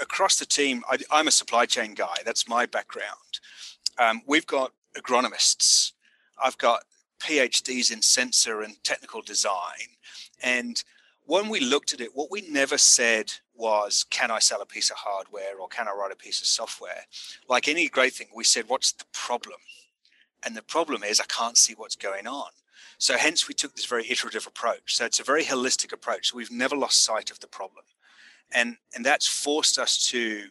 across 0.00 0.38
the 0.38 0.46
team, 0.46 0.82
I, 0.90 0.98
am 1.20 1.28
a 1.28 1.30
supply 1.32 1.66
chain 1.66 1.94
guy. 1.94 2.16
That's 2.24 2.48
my 2.48 2.66
background. 2.66 3.40
Um, 3.98 4.22
we've 4.26 4.46
got 4.46 4.72
agronomists. 4.96 5.92
I've 6.42 6.58
got 6.58 6.82
PhDs 7.20 7.92
in 7.92 8.02
sensor 8.02 8.62
and 8.62 8.82
technical 8.82 9.22
design, 9.22 9.96
and 10.42 10.82
when 11.24 11.48
we 11.48 11.60
looked 11.60 11.92
at 11.92 12.00
it, 12.00 12.10
what 12.14 12.30
we 12.30 12.42
never 12.50 12.76
said 12.76 13.32
was, 13.54 14.04
can 14.10 14.30
I 14.30 14.40
sell 14.40 14.60
a 14.60 14.66
piece 14.66 14.90
of 14.90 14.96
hardware 14.98 15.58
or 15.60 15.68
can 15.68 15.86
I 15.86 15.92
write 15.92 16.12
a 16.12 16.16
piece 16.16 16.40
of 16.40 16.48
software? 16.48 17.06
Like 17.48 17.68
any 17.68 17.88
great 17.88 18.12
thing, 18.12 18.28
we 18.34 18.44
said, 18.44 18.64
what's 18.68 18.92
the 18.92 19.04
problem? 19.12 19.58
And 20.44 20.56
the 20.56 20.62
problem 20.62 21.02
is, 21.02 21.20
I 21.20 21.24
can't 21.24 21.56
see 21.56 21.74
what's 21.74 21.96
going 21.96 22.26
on. 22.26 22.50
So, 22.98 23.16
hence, 23.16 23.48
we 23.48 23.54
took 23.54 23.74
this 23.74 23.84
very 23.84 24.08
iterative 24.10 24.46
approach. 24.46 24.96
So, 24.96 25.04
it's 25.04 25.20
a 25.20 25.24
very 25.24 25.44
holistic 25.44 25.92
approach. 25.92 26.30
So 26.30 26.36
we've 26.36 26.50
never 26.50 26.76
lost 26.76 27.04
sight 27.04 27.30
of 27.30 27.40
the 27.40 27.46
problem. 27.46 27.84
And, 28.52 28.76
and 28.94 29.04
that's 29.04 29.26
forced 29.26 29.78
us 29.78 30.06
to 30.08 30.48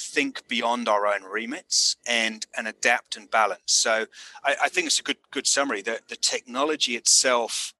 think 0.00 0.46
beyond 0.46 0.88
our 0.88 1.06
own 1.06 1.24
remits 1.24 1.96
and, 2.06 2.46
and 2.56 2.68
adapt 2.68 3.16
and 3.16 3.30
balance. 3.30 3.62
So, 3.66 4.06
I, 4.44 4.56
I 4.64 4.68
think 4.68 4.86
it's 4.86 5.00
a 5.00 5.04
good, 5.04 5.18
good 5.30 5.46
summary 5.46 5.82
that 5.82 6.08
the 6.08 6.16
technology 6.16 6.96
itself 6.96 7.74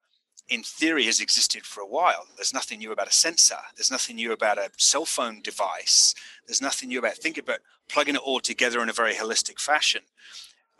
in 0.48 0.62
theory 0.62 1.04
has 1.04 1.20
existed 1.20 1.64
for 1.64 1.82
a 1.82 1.86
while. 1.86 2.26
There's 2.36 2.54
nothing 2.54 2.78
new 2.78 2.90
about 2.90 3.08
a 3.08 3.12
sensor. 3.12 3.58
There's 3.76 3.90
nothing 3.90 4.16
new 4.16 4.32
about 4.32 4.58
a 4.58 4.70
cell 4.78 5.04
phone 5.04 5.42
device. 5.42 6.14
There's 6.46 6.62
nothing 6.62 6.88
new 6.88 6.98
about 6.98 7.16
thinking 7.16 7.44
about 7.44 7.60
plugging 7.88 8.14
it 8.14 8.22
all 8.22 8.40
together 8.40 8.82
in 8.82 8.88
a 8.88 8.94
very 8.94 9.14
holistic 9.14 9.60
fashion. 9.60 10.02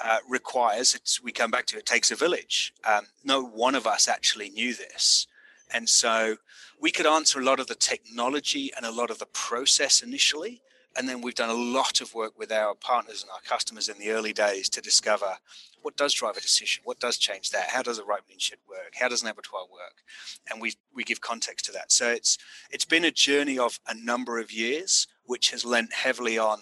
Uh, 0.01 0.19
requires 0.29 0.95
it's 0.95 1.21
we 1.21 1.33
come 1.33 1.51
back 1.51 1.67
to 1.67 1.77
it 1.77 1.85
takes 1.85 2.13
a 2.13 2.17
village. 2.17 2.73
Um, 2.85 3.07
no 3.25 3.43
one 3.43 3.75
of 3.75 3.87
us 3.87 4.07
actually 4.07 4.49
knew 4.51 4.73
this, 4.75 5.27
and 5.73 5.89
so 5.89 6.37
we 6.81 6.93
could 6.93 7.07
answer 7.07 7.41
a 7.41 7.45
lot 7.45 7.59
of 7.59 7.67
the 7.67 7.75
technology 7.75 8.71
and 8.77 8.87
a 8.87 8.93
lot 8.93 9.11
of 9.11 9.19
the 9.19 9.27
process 9.27 10.01
initially, 10.01 10.63
and 10.97 11.09
then 11.09 11.21
we've 11.21 11.35
done 11.35 11.51
a 11.51 11.55
lot 11.81 12.01
of 12.01 12.15
work 12.15 12.39
with 12.39 12.53
our 12.53 12.75
partners 12.75 13.23
and 13.23 13.31
our 13.31 13.41
customers 13.41 13.89
in 13.89 13.99
the 13.99 14.11
early 14.11 14.33
days 14.33 14.69
to 14.69 14.81
discover 14.81 15.39
what 15.83 15.97
does 15.97 16.13
drive 16.13 16.37
a 16.37 16.41
decision, 16.41 16.83
what 16.85 17.01
does 17.01 17.19
change 17.19 17.51
that, 17.51 17.71
how 17.71 17.83
does 17.83 17.99
a 17.99 18.05
ripening 18.05 18.39
shed 18.39 18.59
work, 18.69 18.95
how 19.01 19.09
does 19.09 19.23
an 19.23 19.29
abattoir 19.29 19.63
work, 19.63 20.03
and 20.51 20.61
we 20.61 20.75
we 20.95 21.05
give 21.05 21.21
context 21.21 21.65
to 21.67 21.73
that. 21.73 21.91
So 21.91 22.11
it's 22.11 22.39
it's 22.71 22.85
been 22.85 23.05
a 23.05 23.11
journey 23.11 23.59
of 23.59 23.81
a 23.87 23.95
number 23.95 24.39
of 24.39 24.53
years 24.53 25.07
which 25.25 25.51
has 25.51 25.65
lent 25.65 25.93
heavily 25.93 26.39
on. 26.39 26.61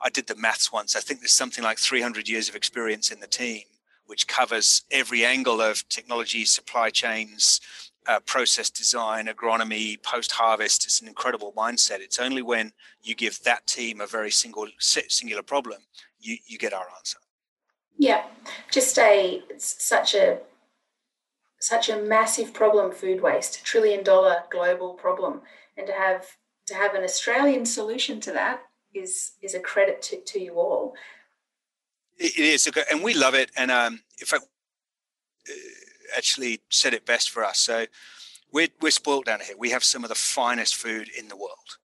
I 0.00 0.10
did 0.10 0.26
the 0.26 0.36
maths 0.36 0.72
once. 0.72 0.94
I 0.94 1.00
think 1.00 1.20
there's 1.20 1.32
something 1.32 1.64
like 1.64 1.78
300 1.78 2.28
years 2.28 2.48
of 2.48 2.54
experience 2.54 3.10
in 3.10 3.20
the 3.20 3.26
team, 3.26 3.62
which 4.06 4.28
covers 4.28 4.82
every 4.90 5.24
angle 5.24 5.60
of 5.60 5.88
technology, 5.88 6.44
supply 6.44 6.90
chains, 6.90 7.60
uh, 8.06 8.20
process 8.20 8.70
design, 8.70 9.26
agronomy, 9.26 10.02
post 10.02 10.32
harvest. 10.32 10.86
It's 10.86 11.02
an 11.02 11.08
incredible 11.08 11.52
mindset. 11.56 12.00
It's 12.00 12.18
only 12.18 12.42
when 12.42 12.72
you 13.02 13.14
give 13.14 13.42
that 13.42 13.66
team 13.66 14.00
a 14.00 14.06
very 14.06 14.30
single 14.30 14.68
singular 14.78 15.42
problem, 15.42 15.82
you, 16.18 16.38
you 16.46 16.58
get 16.58 16.72
our 16.72 16.86
answer. 16.96 17.18
Yeah, 17.98 18.24
just 18.70 18.98
a 18.98 19.42
such 19.58 20.14
a 20.14 20.38
such 21.60 21.88
a 21.88 22.00
massive 22.00 22.54
problem, 22.54 22.92
food 22.92 23.20
waste, 23.20 23.64
trillion 23.64 24.04
dollar 24.04 24.44
global 24.50 24.94
problem, 24.94 25.42
and 25.76 25.86
to 25.88 25.92
have 25.92 26.24
to 26.66 26.74
have 26.74 26.94
an 26.94 27.02
Australian 27.02 27.66
solution 27.66 28.20
to 28.20 28.32
that 28.32 28.62
is 28.94 29.32
is 29.42 29.54
a 29.54 29.60
credit 29.60 30.02
to, 30.02 30.20
to 30.20 30.40
you 30.40 30.54
all. 30.54 30.94
It 32.18 32.36
is, 32.36 32.68
and 32.90 33.02
we 33.02 33.14
love 33.14 33.34
it. 33.34 33.50
And 33.56 33.70
um, 33.70 34.00
if 34.18 34.34
I 34.34 34.38
uh, 34.38 34.40
actually 36.16 36.60
said 36.68 36.94
it 36.94 37.06
best 37.06 37.30
for 37.30 37.44
us, 37.44 37.58
so 37.58 37.86
we're 38.52 38.68
we're 38.80 38.90
spoiled 38.90 39.26
down 39.26 39.40
here. 39.40 39.54
We 39.56 39.70
have 39.70 39.84
some 39.84 40.04
of 40.04 40.08
the 40.08 40.16
finest 40.16 40.74
food 40.74 41.08
in 41.16 41.28
the 41.28 41.36
world, 41.36 41.78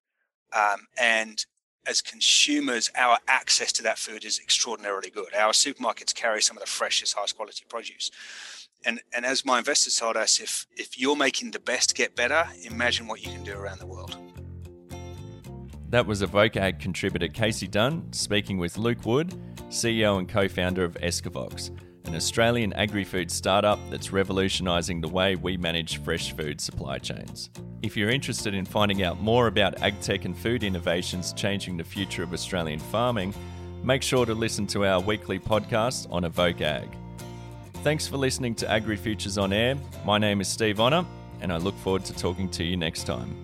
um, 0.52 0.86
and 0.98 1.44
as 1.86 2.00
consumers, 2.00 2.90
our 2.96 3.18
access 3.28 3.72
to 3.72 3.82
that 3.82 3.98
food 3.98 4.24
is 4.24 4.38
extraordinarily 4.38 5.10
good. 5.10 5.34
Our 5.34 5.52
supermarkets 5.52 6.14
carry 6.14 6.42
some 6.42 6.56
of 6.56 6.62
the 6.62 6.68
freshest, 6.68 7.14
highest 7.14 7.36
quality 7.36 7.64
produce. 7.68 8.10
And, 8.86 9.00
and 9.14 9.24
as 9.24 9.44
my 9.44 9.58
investors 9.58 9.96
told 9.96 10.16
us, 10.16 10.40
if, 10.40 10.66
if 10.76 10.98
you're 10.98 11.16
making 11.16 11.52
the 11.52 11.58
best 11.58 11.94
get 11.94 12.14
better, 12.14 12.46
imagine 12.62 13.06
what 13.06 13.24
you 13.24 13.32
can 13.32 13.42
do 13.42 13.54
around 13.54 13.80
the 13.80 13.86
world. 13.86 14.16
That 15.94 16.06
was 16.06 16.22
Evoke 16.22 16.56
Ag 16.56 16.80
contributor 16.80 17.28
Casey 17.28 17.68
Dunn 17.68 18.12
speaking 18.12 18.58
with 18.58 18.76
Luke 18.78 19.06
Wood, 19.06 19.32
CEO 19.68 20.18
and 20.18 20.28
co 20.28 20.48
founder 20.48 20.82
of 20.82 20.94
Escavox, 20.94 21.70
an 22.08 22.16
Australian 22.16 22.72
agri 22.72 23.04
food 23.04 23.30
startup 23.30 23.78
that's 23.90 24.12
revolutionising 24.12 25.00
the 25.00 25.06
way 25.06 25.36
we 25.36 25.56
manage 25.56 26.02
fresh 26.02 26.34
food 26.34 26.60
supply 26.60 26.98
chains. 26.98 27.48
If 27.82 27.96
you're 27.96 28.10
interested 28.10 28.54
in 28.54 28.64
finding 28.64 29.04
out 29.04 29.20
more 29.20 29.46
about 29.46 29.76
agtech 29.76 30.24
and 30.24 30.36
food 30.36 30.64
innovations 30.64 31.32
changing 31.32 31.76
the 31.76 31.84
future 31.84 32.24
of 32.24 32.32
Australian 32.32 32.80
farming, 32.80 33.32
make 33.84 34.02
sure 34.02 34.26
to 34.26 34.34
listen 34.34 34.66
to 34.66 34.84
our 34.84 35.00
weekly 35.00 35.38
podcast 35.38 36.10
on 36.10 36.24
Evoke 36.24 36.60
Ag. 36.60 36.88
Thanks 37.84 38.08
for 38.08 38.16
listening 38.16 38.56
to 38.56 38.68
Agri 38.68 38.96
Futures 38.96 39.38
on 39.38 39.52
Air. 39.52 39.76
My 40.04 40.18
name 40.18 40.40
is 40.40 40.48
Steve 40.48 40.80
Honor, 40.80 41.06
and 41.40 41.52
I 41.52 41.58
look 41.58 41.78
forward 41.78 42.04
to 42.06 42.12
talking 42.16 42.48
to 42.48 42.64
you 42.64 42.76
next 42.76 43.04
time. 43.04 43.43